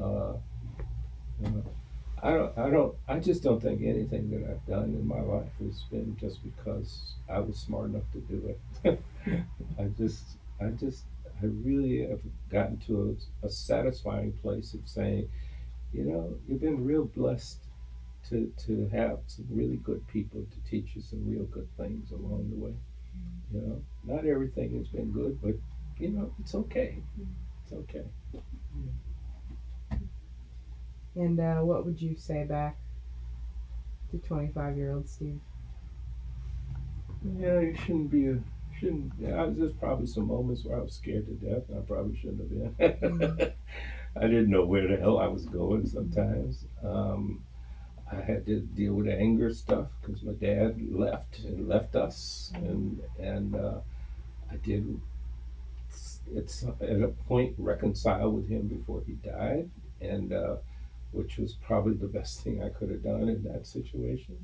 Uh, 0.00 0.34
Uh, 1.44 1.48
I 2.22 2.30
don't, 2.30 2.58
I 2.58 2.70
don't, 2.70 2.94
I 3.08 3.18
just 3.18 3.42
don't 3.42 3.62
think 3.62 3.82
anything 3.82 4.30
that 4.30 4.50
I've 4.50 4.66
done 4.66 4.94
in 4.94 5.06
my 5.06 5.20
life 5.20 5.50
has 5.60 5.82
been 5.90 6.16
just 6.20 6.42
because 6.42 7.14
I 7.28 7.38
was 7.38 7.56
smart 7.56 7.90
enough 7.90 8.10
to 8.12 8.20
do 8.20 8.56
it. 8.84 9.00
I 9.78 9.84
just, 9.96 10.22
I 10.60 10.66
just, 10.68 11.04
I 11.40 11.46
really 11.46 12.06
have 12.08 12.20
gotten 12.50 12.78
to 12.86 13.16
a, 13.42 13.46
a 13.46 13.50
satisfying 13.50 14.32
place 14.42 14.74
of 14.74 14.80
saying, 14.84 15.28
you 15.92 16.04
know, 16.04 16.34
you've 16.48 16.60
been 16.60 16.84
real 16.84 17.04
blessed 17.04 17.58
to, 18.30 18.52
to 18.66 18.88
have 18.92 19.20
some 19.26 19.46
really 19.50 19.76
good 19.76 20.06
people 20.08 20.40
to 20.40 20.70
teach 20.70 20.90
you 20.94 21.02
some 21.02 21.22
real 21.30 21.44
good 21.44 21.68
things 21.76 22.10
along 22.10 22.50
the 22.50 22.56
way. 22.56 22.74
Mm-hmm. 23.16 23.56
You 23.56 23.62
know, 23.62 23.82
not 24.04 24.26
everything 24.26 24.76
has 24.78 24.88
been 24.88 25.12
good, 25.12 25.40
but 25.40 25.54
you 25.98 26.10
know, 26.10 26.32
it's 26.40 26.54
okay. 26.54 26.98
It's 27.64 27.72
okay. 27.72 28.04
Mm-hmm. 28.34 29.07
And 31.18 31.40
uh, 31.40 31.56
what 31.56 31.84
would 31.84 32.00
you 32.00 32.16
say 32.16 32.44
back 32.44 32.76
to 34.12 34.18
25 34.18 34.76
year 34.76 34.92
old 34.92 35.08
Steve? 35.08 35.40
Yeah, 37.36 37.58
you 37.58 37.74
shouldn't 37.74 38.10
be 38.12 38.28
a 38.28 38.38
shouldn't. 38.78 39.12
Yeah, 39.18 39.46
there's 39.50 39.72
probably 39.72 40.06
some 40.06 40.28
moments 40.28 40.64
where 40.64 40.78
I 40.78 40.82
was 40.82 40.94
scared 40.94 41.26
to 41.26 41.32
death. 41.32 41.64
I 41.76 41.80
probably 41.80 42.16
shouldn't 42.16 42.40
have 42.40 42.78
been. 42.78 43.52
I 44.16 44.20
didn't 44.20 44.50
know 44.50 44.64
where 44.64 44.86
the 44.86 44.96
hell 44.96 45.18
I 45.18 45.26
was 45.26 45.44
going. 45.44 45.88
Sometimes 45.88 46.64
um, 46.84 47.44
I 48.12 48.20
had 48.20 48.46
to 48.46 48.60
deal 48.60 48.94
with 48.94 49.08
anger 49.08 49.52
stuff 49.52 49.88
because 50.00 50.22
my 50.22 50.34
dad 50.34 50.80
left 50.90 51.40
and 51.40 51.68
left 51.68 51.96
us, 51.96 52.52
and 52.54 53.00
and 53.18 53.56
uh, 53.56 53.78
I 54.52 54.56
did. 54.56 55.00
It's 56.32 56.64
at 56.80 57.02
a 57.02 57.08
point 57.26 57.54
reconcile 57.58 58.30
with 58.30 58.48
him 58.48 58.68
before 58.68 59.02
he 59.06 59.14
died, 59.14 59.68
and 60.00 60.32
uh, 60.32 60.56
which 61.12 61.38
was 61.38 61.54
probably 61.54 61.94
the 61.94 62.06
best 62.06 62.42
thing 62.42 62.62
I 62.62 62.68
could 62.68 62.90
have 62.90 63.02
done 63.02 63.28
in 63.28 63.42
that 63.44 63.66
situation. 63.66 64.36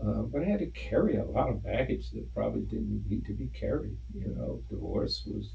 Uh, 0.00 0.22
but 0.22 0.42
I 0.42 0.46
had 0.46 0.58
to 0.58 0.66
carry 0.66 1.16
a 1.16 1.24
lot 1.24 1.48
of 1.48 1.62
baggage 1.62 2.10
that 2.10 2.34
probably 2.34 2.62
didn't 2.62 3.04
need 3.08 3.24
to 3.26 3.34
be 3.34 3.46
carried. 3.48 3.96
You 4.14 4.34
know, 4.34 4.62
divorce 4.68 5.22
was, 5.26 5.50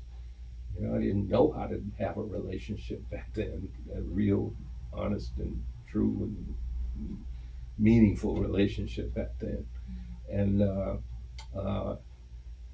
you 0.79 0.87
know, 0.87 0.95
I 0.95 0.99
didn't 0.99 1.27
know 1.27 1.51
how 1.51 1.67
to 1.67 1.81
have 1.99 2.17
a 2.17 2.23
relationship 2.23 3.09
back 3.11 3.33
then, 3.33 3.67
a 3.95 4.01
real, 4.01 4.53
honest 4.93 5.31
and 5.37 5.61
true 5.89 6.15
and 6.21 7.23
meaningful 7.77 8.35
relationship 8.35 9.13
back 9.13 9.37
then. 9.39 9.65
And, 10.31 10.61
uh, 10.61 10.95
uh, 11.57 11.95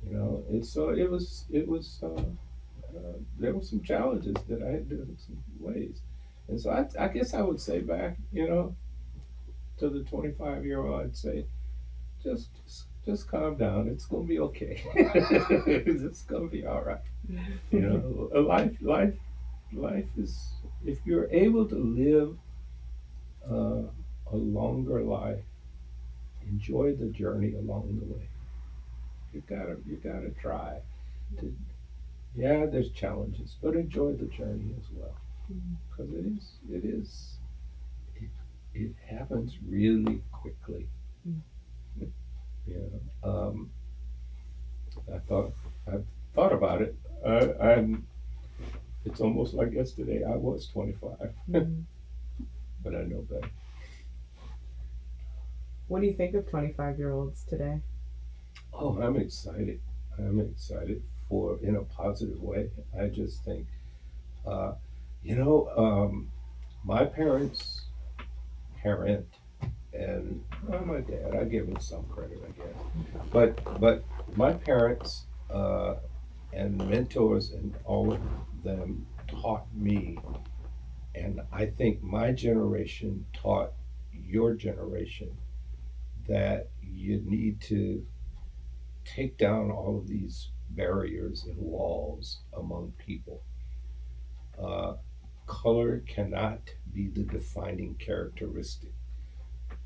you 0.05 0.15
know, 0.15 0.43
and 0.49 0.65
so 0.65 0.89
it 0.89 1.09
was, 1.09 1.45
it 1.51 1.67
was, 1.67 1.99
uh, 2.03 2.21
uh, 2.95 3.17
there 3.39 3.53
were 3.53 3.63
some 3.63 3.81
challenges 3.81 4.35
that 4.47 4.61
I 4.61 4.71
had 4.71 4.89
to, 4.89 5.07
some 5.17 5.41
ways. 5.59 6.01
And 6.53 6.61
so 6.61 6.69
I, 6.69 7.05
I 7.05 7.07
guess 7.07 7.33
I 7.33 7.41
would 7.41 7.59
say 7.59 7.79
back, 7.79 8.15
you 8.31 8.47
know, 8.47 8.75
to 9.79 9.89
the 9.89 10.03
25 10.03 10.63
year 10.63 10.85
old, 10.85 11.01
I'd 11.01 11.17
say, 11.17 11.47
just, 12.21 12.49
just, 12.63 12.85
just 13.03 13.27
calm 13.27 13.57
down. 13.57 13.87
It's 13.87 14.05
gonna 14.05 14.25
be 14.25 14.37
okay. 14.37 14.83
it's 14.93 16.21
gonna 16.21 16.47
be 16.47 16.63
all 16.63 16.83
right. 16.83 17.01
You 17.71 17.79
know, 17.79 18.39
life, 18.39 18.77
life, 18.81 19.15
life 19.73 20.05
is. 20.15 20.47
If 20.85 20.99
you're 21.05 21.27
able 21.31 21.67
to 21.69 21.75
live 21.75 22.37
uh, 23.49 23.89
a 24.31 24.35
longer 24.35 25.01
life, 25.01 25.43
enjoy 26.47 26.93
the 26.93 27.07
journey 27.07 27.55
along 27.55 27.99
the 27.99 28.13
way. 28.13 28.29
You 29.33 29.41
gotta, 29.49 29.77
you 29.87 29.95
gotta 29.95 30.29
try 30.39 30.81
to. 31.39 31.51
Yeah, 32.35 32.67
there's 32.67 32.91
challenges, 32.91 33.57
but 33.59 33.73
enjoy 33.73 34.11
the 34.13 34.25
journey 34.25 34.69
as 34.77 34.85
well 34.95 35.17
because 35.47 36.11
it 36.13 36.25
is 36.25 36.57
it 36.69 36.85
is. 36.85 37.37
It, 38.15 38.29
it 38.73 38.91
happens 39.09 39.57
really 39.67 40.21
quickly. 40.31 40.87
Mm. 41.27 41.41
know 42.67 43.01
um, 43.23 43.71
i 45.13 45.17
thought 45.27 45.53
i 45.87 45.93
thought 46.35 46.53
about 46.53 46.81
it. 46.81 46.95
I, 47.25 47.53
i'm 47.73 48.07
it's 49.05 49.19
almost 49.21 49.53
like 49.53 49.71
yesterday 49.73 50.23
i 50.23 50.35
was 50.35 50.67
25 50.67 51.33
Mhm. 51.49 51.83
but 52.83 52.95
i 52.95 53.03
know 53.03 53.21
better. 53.29 53.49
What 55.87 55.99
do 56.01 56.07
you 56.07 56.13
think 56.13 56.33
of 56.35 56.49
25 56.49 56.97
year 56.97 57.11
olds 57.11 57.43
today? 57.43 57.81
oh 58.73 58.99
i'm 59.01 59.17
excited. 59.17 59.79
I'm 60.17 60.39
excited 60.39 61.01
for 61.29 61.59
in 61.61 61.75
a 61.75 61.81
positive 61.83 62.41
way. 62.41 62.69
I 62.99 63.07
just 63.07 63.43
think 63.43 63.67
uh, 64.45 64.73
you 65.23 65.35
know 65.35 65.69
um, 65.77 66.29
my 66.83 67.05
parents 67.05 67.85
parent 68.81 69.25
and 69.93 70.43
well, 70.67 70.85
my 70.85 70.99
dad 70.99 71.35
i 71.39 71.43
give 71.43 71.67
him 71.67 71.79
some 71.79 72.03
credit 72.05 72.39
i 72.47 72.51
guess. 72.51 73.23
But 73.31 73.79
but 73.79 74.03
my 74.35 74.53
parents 74.53 75.25
uh, 75.49 75.95
and 76.51 76.77
mentors 76.89 77.51
and 77.51 77.75
all 77.85 78.11
of 78.13 78.19
them 78.63 79.05
taught 79.27 79.65
me. 79.73 80.17
And 81.15 81.41
i 81.51 81.67
think 81.67 82.01
my 82.01 82.31
generation 82.31 83.25
taught 83.33 83.73
your 84.11 84.55
generation 84.55 85.29
that 86.27 86.69
you 86.81 87.21
need 87.25 87.61
to 87.61 88.05
take 89.05 89.37
down 89.37 89.69
all 89.69 89.97
of 89.97 90.07
these 90.07 90.49
barriers 90.69 91.45
and 91.45 91.57
walls 91.57 92.39
among 92.57 92.93
people. 92.97 93.43
Uh, 94.61 94.93
color 95.45 96.03
cannot 96.07 96.59
be 96.93 97.07
the 97.07 97.23
defining 97.23 97.95
characteristic. 97.95 98.91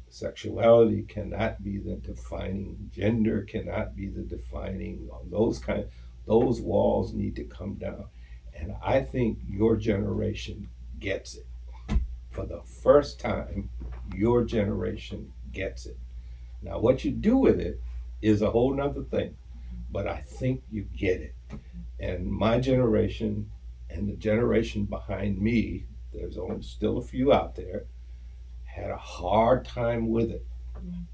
Sexuality 0.10 1.04
cannot 1.04 1.64
be 1.64 1.78
the 1.78 1.96
defining. 1.96 2.90
Gender 2.94 3.42
cannot 3.42 3.96
be 3.96 4.08
the 4.08 4.22
defining. 4.22 5.10
Those 5.30 5.60
kind, 5.60 5.86
those 6.26 6.62
walls 6.62 7.14
need 7.14 7.36
to 7.36 7.44
come 7.44 7.76
down, 7.76 8.06
and 8.56 8.76
I 8.84 9.02
think 9.02 9.40
your 9.48 9.76
generation 9.76 10.70
gets 11.00 11.36
it. 11.36 11.46
For 12.32 12.46
the 12.46 12.62
first 12.62 13.20
time, 13.20 13.70
your 14.16 14.44
generation 14.44 15.34
gets 15.52 15.86
it. 15.86 15.98
Now, 16.62 16.80
what 16.80 17.04
you 17.04 17.12
do 17.12 17.38
with 17.38 17.60
it 17.60 17.82
is 18.22 18.42
a 18.42 18.52
whole 18.52 18.74
nother 18.74 19.04
thing, 19.04 19.36
but 19.92 20.08
I 20.08 20.22
think 20.22 20.64
you 20.72 20.84
get 20.84 21.22
it. 21.22 21.36
And 22.00 22.26
my 22.28 22.60
generation 22.60 23.52
and 23.90 24.08
the 24.08 24.16
generation 24.16 24.86
behind 24.86 25.40
me, 25.40 25.86
there's 26.14 26.38
only 26.38 26.62
still 26.62 26.98
a 26.98 27.02
few 27.02 27.34
out 27.34 27.56
there, 27.56 27.86
had 28.66 28.92
a 28.92 28.98
hard 28.98 29.66
time 29.66 30.10
with 30.10 30.30
it. 30.30 30.46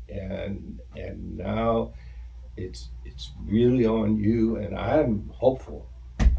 And 0.10 0.80
and 0.96 1.38
now 1.38 1.94
it's 2.58 2.90
it's 3.06 3.32
really 3.46 3.86
on 3.86 4.18
you 4.18 4.58
and 4.58 4.78
I'm 4.78 5.32
hopeful. 5.34 5.88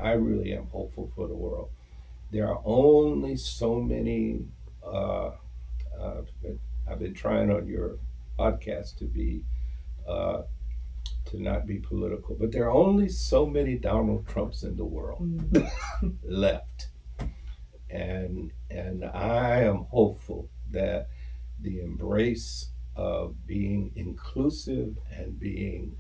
I 0.01 0.13
really 0.13 0.53
am 0.53 0.67
hopeful 0.67 1.11
for 1.17 1.27
the 1.27 1.35
world. 1.35 1.71
There 2.31 2.49
are 2.49 2.61
only 2.65 3.37
so 3.37 3.81
many 3.81 4.41
uh, 4.85 5.31
uh, 6.01 6.23
I've 6.89 6.99
been 6.99 7.15
trying 7.15 7.51
on 7.51 7.67
your 7.67 7.97
podcast 8.39 8.99
to 8.99 9.05
be 9.05 9.43
uh, 10.07 10.43
to 11.37 11.43
not 11.43 11.67
be 11.67 11.79
political, 11.79 12.37
but 12.39 12.53
there 12.53 12.65
are 12.65 12.71
only 12.73 13.09
so 13.09 13.47
many 13.47 13.77
Donald 13.77 14.27
Trumps 14.27 14.63
in 14.63 14.77
the 14.77 14.85
world 14.85 15.21
Mm. 15.23 15.71
left. 16.25 16.89
And 17.91 18.53
and 18.71 19.05
I 19.05 19.63
am 19.63 19.87
hopeful 19.91 20.49
that 20.71 21.09
the 21.61 21.81
embrace 21.81 22.71
of 22.97 23.47
being 23.47 23.93
inclusive 23.95 24.97
and 25.17 25.39
being 25.39 25.97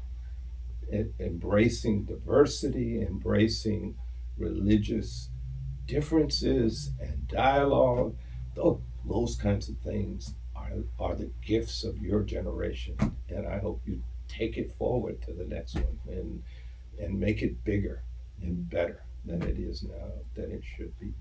embracing 1.21 2.05
diversity, 2.05 3.01
embracing 3.01 3.97
religious 4.37 5.31
differences 5.87 6.91
and 7.01 7.27
dialogue, 7.29 8.15
tho- 8.55 8.81
those 9.07 9.37
kinds 9.37 9.69
of 9.69 9.77
things 9.79 10.35
are, 10.57 10.71
are 10.99 11.15
the 11.15 11.31
gifts 11.45 11.85
of 11.85 11.99
your 11.99 12.23
generation. 12.23 12.97
And 13.29 13.47
I 13.47 13.59
hope 13.59 13.83
you 13.87 14.03
take 14.29 14.57
it 14.57 14.75
forward 14.79 15.21
to 15.23 15.33
the 15.33 15.45
next 15.45 15.75
one 15.75 15.99
and 16.09 16.43
and 16.99 17.19
make 17.19 17.43
it 17.43 17.65
bigger 17.65 18.03
and 18.43 18.69
better 18.71 19.03
than 19.25 19.43
it 19.43 19.59
is 19.59 19.83
now, 19.83 20.13
than 20.35 20.51
it 20.51 20.63
should 20.77 20.99
be. 21.01 21.13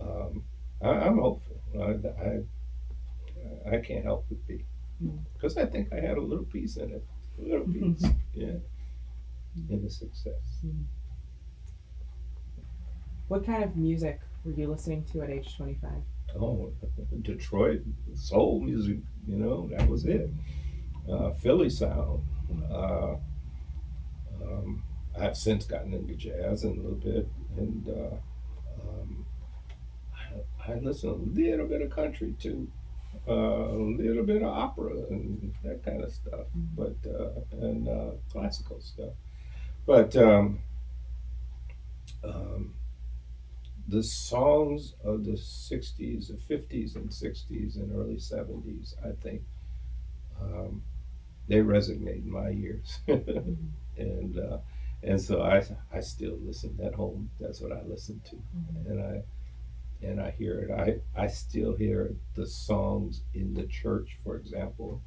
Um, 0.00 0.44
I, 0.82 0.88
I'm 0.88 1.18
hopeful. 1.18 1.60
I, 1.74 1.94
I, 3.70 3.76
I 3.76 3.80
can't 3.80 4.04
help 4.04 4.26
but 4.28 4.46
be. 4.46 4.64
Mm-hmm. 5.02 5.18
Because 5.34 5.56
I 5.56 5.66
think 5.66 5.92
I 5.92 5.96
had 5.96 6.16
a 6.16 6.20
little 6.20 6.44
piece 6.44 6.76
in 6.76 6.90
it. 6.90 7.04
A 7.38 7.42
little 7.42 7.66
mm-hmm. 7.66 7.94
piece, 7.94 8.12
yeah, 8.34 8.54
in 9.68 9.82
the 9.82 9.90
success. 9.90 10.60
Mm-hmm. 10.64 10.82
What 13.28 13.44
kind 13.44 13.64
of 13.64 13.76
music 13.76 14.20
were 14.44 14.52
you 14.52 14.68
listening 14.68 15.04
to 15.12 15.22
at 15.22 15.30
age 15.30 15.56
25? 15.56 15.90
Oh, 16.38 16.72
Detroit 17.22 17.82
soul 18.14 18.60
music, 18.60 18.98
you 19.26 19.36
know, 19.36 19.68
that 19.72 19.88
was 19.88 20.04
it. 20.04 20.30
Uh, 21.10 21.30
Philly 21.32 21.68
sound. 21.70 22.22
Uh, 22.70 23.16
um, 24.42 24.82
I've 25.18 25.36
since 25.36 25.64
gotten 25.66 25.92
into 25.92 26.14
jazz 26.14 26.64
and 26.64 26.78
a 26.78 26.82
little 26.82 26.96
bit, 26.98 27.28
and 27.56 27.88
uh, 27.88 28.16
um, 28.82 29.26
I 30.66 30.74
listen 30.74 31.10
a 31.10 31.12
little 31.12 31.66
bit 31.66 31.82
of 31.82 31.90
country 31.90 32.34
too, 32.40 32.68
uh, 33.28 33.32
a 33.32 33.76
little 33.76 34.24
bit 34.24 34.42
of 34.42 34.48
opera 34.48 34.92
and 35.10 35.54
that 35.62 35.84
kind 35.84 36.02
of 36.02 36.12
stuff, 36.12 36.46
Mhm. 36.56 36.74
but 36.74 37.10
uh, 37.10 37.40
and 37.64 37.88
uh, 37.88 38.10
classical 38.30 38.80
stuff. 38.80 39.12
But 39.86 40.16
um, 40.16 40.60
um, 42.24 42.74
the 43.86 44.02
songs 44.02 44.94
of 45.04 45.24
the 45.24 45.32
'60s, 45.36 46.28
the 46.28 46.34
'50s, 46.54 46.96
and 46.96 47.10
'60s 47.10 47.76
and 47.76 47.92
early 47.94 48.16
'70s, 48.16 48.94
I 49.04 49.12
think 49.12 49.42
um, 50.40 50.82
they 51.48 51.56
resonate 51.58 52.22
in 52.24 52.30
my 52.30 52.50
ears, 52.50 53.00
and 53.06 54.38
uh, 54.38 54.58
and 55.02 55.20
so 55.20 55.42
I 55.42 55.64
I 55.92 56.00
still 56.00 56.38
listen 56.42 56.78
at 56.82 56.94
home. 56.94 57.30
That's 57.40 57.60
what 57.60 57.72
I 57.72 57.82
listen 57.82 58.20
to 58.30 58.36
Mhm. 58.36 58.90
and 58.90 59.00
I 59.02 59.22
and 60.06 60.20
I 60.20 60.30
hear 60.32 60.60
it. 60.60 60.70
I 60.70 61.22
I 61.22 61.26
still 61.28 61.74
hear 61.76 62.14
the 62.34 62.46
songs 62.46 63.22
in 63.34 63.54
the 63.54 63.64
church, 63.64 64.16
for 64.24 64.36
example, 64.36 65.00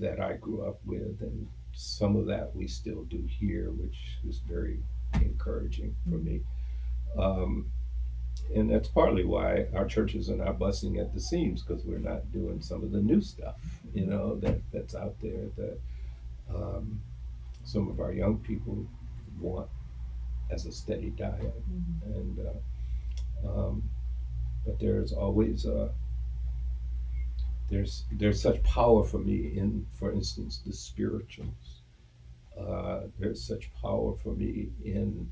that 0.00 0.20
I 0.20 0.34
grew 0.34 0.62
up 0.66 0.80
with, 0.84 1.20
and 1.20 1.48
some 1.72 2.16
of 2.16 2.26
that 2.26 2.54
we 2.56 2.66
still 2.68 3.04
do 3.04 3.22
here, 3.28 3.70
which 3.70 4.18
is 4.26 4.38
very 4.38 4.82
encouraging 5.14 5.94
for 6.08 6.16
me. 6.18 6.40
Um, 7.18 7.70
and 8.54 8.70
that's 8.70 8.88
partly 8.88 9.24
why 9.24 9.66
our 9.74 9.86
churches 9.86 10.30
are 10.30 10.36
not 10.36 10.58
busting 10.58 10.98
at 10.98 11.12
the 11.14 11.20
seams 11.20 11.62
because 11.62 11.84
we're 11.84 11.98
not 11.98 12.30
doing 12.32 12.60
some 12.60 12.82
of 12.82 12.92
the 12.92 13.00
new 13.00 13.20
stuff, 13.20 13.56
you 13.94 14.06
know, 14.06 14.36
that 14.36 14.60
that's 14.72 14.94
out 14.94 15.14
there 15.20 15.46
that 15.56 15.78
um, 16.54 17.00
some 17.64 17.88
of 17.88 18.00
our 18.00 18.12
young 18.12 18.38
people 18.38 18.86
want 19.40 19.68
as 20.50 20.66
a 20.66 20.72
steady 20.72 21.10
diet 21.10 21.54
Mhm. 21.70 22.14
and 22.14 22.38
uh, 23.44 23.48
um, 23.48 23.82
but 24.64 24.78
there's 24.78 25.12
always 25.12 25.66
uh, 25.66 25.88
there's 27.68 28.04
there's 28.12 28.40
such 28.40 28.62
power 28.62 29.02
for 29.04 29.18
me 29.18 29.58
in 29.58 29.86
for 29.92 30.12
instance 30.12 30.60
the 30.64 30.72
spirituals 30.72 31.82
uh, 32.58 33.00
there's 33.18 33.42
such 33.42 33.72
power 33.74 34.14
for 34.22 34.34
me 34.34 34.70
in 34.84 35.30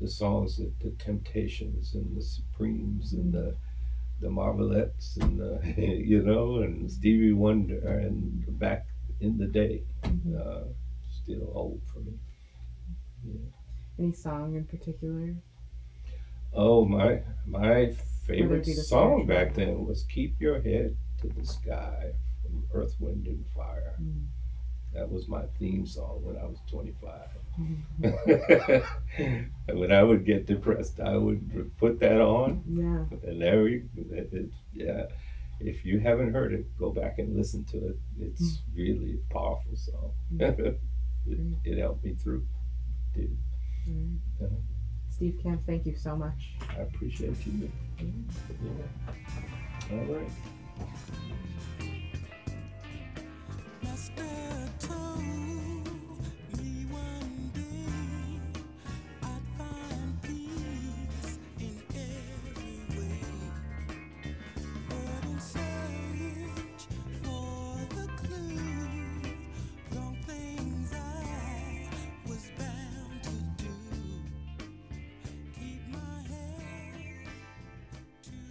the 0.00 0.08
songs 0.08 0.56
that 0.56 0.78
the 0.80 0.90
temptations 0.98 1.94
and 1.94 2.16
the 2.16 2.22
supremes 2.22 3.12
and 3.12 3.32
the 3.32 3.54
the 4.20 4.30
marvelettes 4.30 5.16
and 5.18 5.38
the, 5.40 5.74
you 5.76 6.22
know 6.22 6.58
and 6.62 6.90
stevie 6.90 7.32
wonder 7.32 7.78
and 7.98 8.58
back 8.58 8.86
in 9.20 9.36
the 9.38 9.46
day 9.46 9.82
Mhm. 10.02 10.36
uh, 10.40 10.64
still 11.22 11.50
old 11.54 11.80
for 11.92 12.00
me 12.00 12.12
Any 13.98 14.12
song 14.12 14.54
in 14.56 14.64
particular? 14.64 15.34
Oh 16.52 16.84
my 16.84 17.22
my 17.46 17.92
favorite 18.26 18.60
it 18.60 18.66
be 18.66 18.74
the 18.74 18.82
song 18.82 19.26
back 19.26 19.54
then 19.54 19.84
was 19.86 20.04
"Keep 20.04 20.40
Your 20.40 20.60
Head 20.60 20.96
to 21.20 21.28
the 21.28 21.44
Sky" 21.44 22.12
from 22.42 22.64
Earth, 22.72 22.94
Wind 23.00 23.26
and 23.26 23.44
Fire. 23.54 23.94
Mm. 24.00 24.26
That 24.94 25.10
was 25.10 25.28
my 25.28 25.42
theme 25.58 25.86
song 25.86 26.20
when 26.22 26.36
I 26.36 26.44
was 26.44 26.58
25. 26.70 27.20
Mhm. 27.60 28.84
and 29.68 29.78
when 29.78 29.92
I 29.92 30.02
would 30.02 30.24
get 30.24 30.46
depressed, 30.46 31.00
I 31.00 31.16
would 31.16 31.76
put 31.78 32.00
that 32.00 32.20
on, 32.20 32.62
Yeah. 32.66 33.28
and 33.28 33.40
there 33.40 33.62
we, 33.62 33.84
it, 33.96 34.32
it, 34.32 34.50
yeah. 34.72 35.06
If 35.60 35.84
you 35.84 36.00
haven't 36.00 36.32
heard 36.32 36.52
it, 36.52 36.76
go 36.78 36.90
back 36.90 37.18
and 37.18 37.36
listen 37.36 37.64
to 37.66 37.78
it. 37.88 37.96
It's 38.18 38.42
mm. 38.42 38.58
really 38.76 39.20
a 39.20 39.32
powerful 39.32 39.76
song. 39.76 40.12
Mm. 40.34 40.58
it, 41.26 41.38
it 41.64 41.78
helped 41.78 42.04
me 42.04 42.14
through. 42.14 42.44
Right. 43.16 43.28
Yeah. 43.86 44.48
Steve 45.10 45.38
Camp, 45.40 45.62
thank 45.64 45.86
you 45.86 45.94
so 45.96 46.16
much. 46.16 46.54
I 46.70 46.82
appreciate 46.82 47.46
you. 47.46 47.70
Mm-hmm. 48.00 48.66
Yeah. 48.66 49.98
All 49.98 50.04
right. 50.06 51.90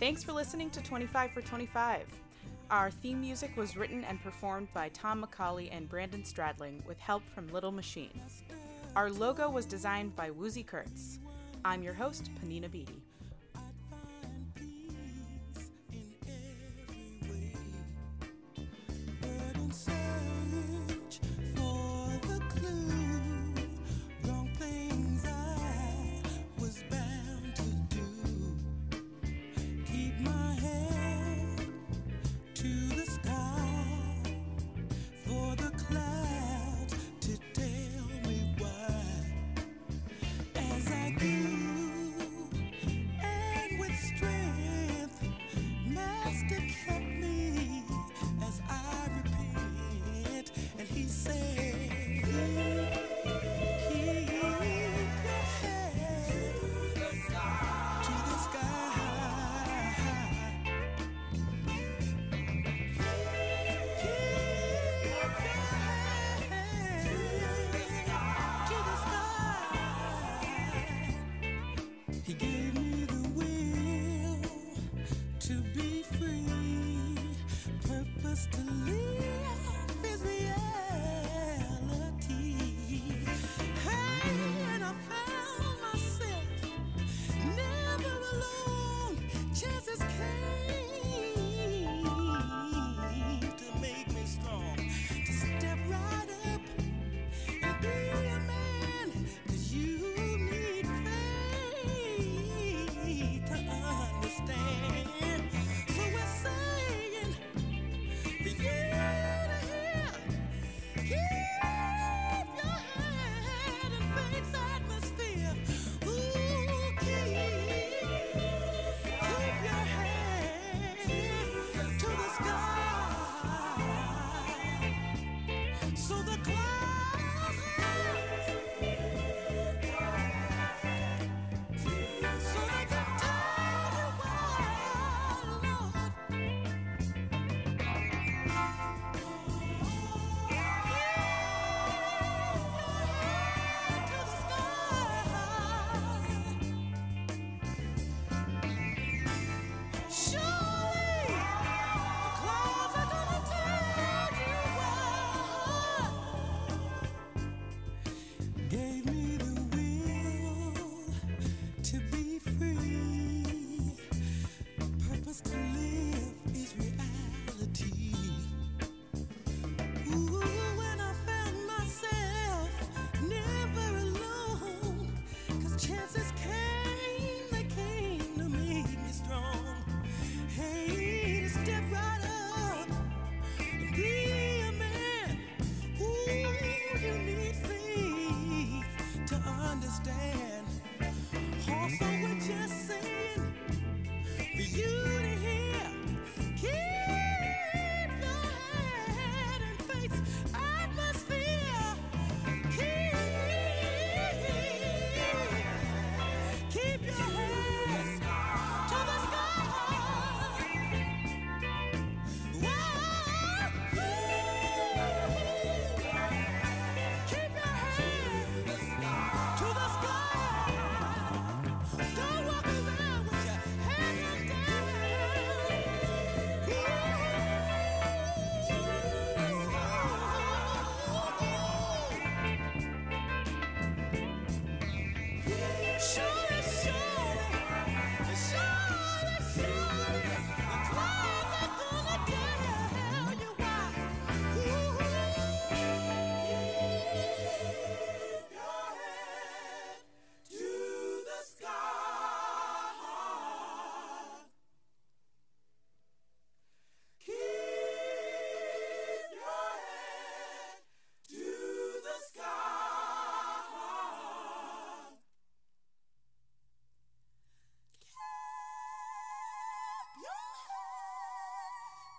Thanks 0.04 0.22
for 0.22 0.34
listening 0.34 0.70
to 0.72 0.84
25 0.84 1.32
for 1.32 1.42
25. 1.42 2.23
Our 2.74 2.90
theme 2.90 3.22
music 3.22 3.56
was 3.56 3.78
written 3.78 4.04
and 4.04 4.20
performed 4.24 4.68
by 4.74 4.90
Tom 4.90 5.24
McCauley 5.24 5.70
and 5.72 5.88
Brandon 5.88 6.24
Stradling 6.24 6.84
with 6.88 6.98
help 6.98 7.22
from 7.30 7.48
Little 7.50 7.72
Machine. 7.72 8.20
Our 8.96 9.12
logo 9.12 9.48
was 9.48 9.68
designed 9.68 10.16
by 10.16 10.32
Woozy 10.32 10.64
Kurtz. 10.64 11.20
I'm 11.64 11.84
your 11.84 11.94
host, 11.94 12.32
Panina 12.42 12.72
Beatty. 12.72 13.04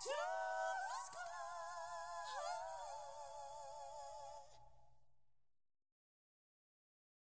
two 0.04 0.33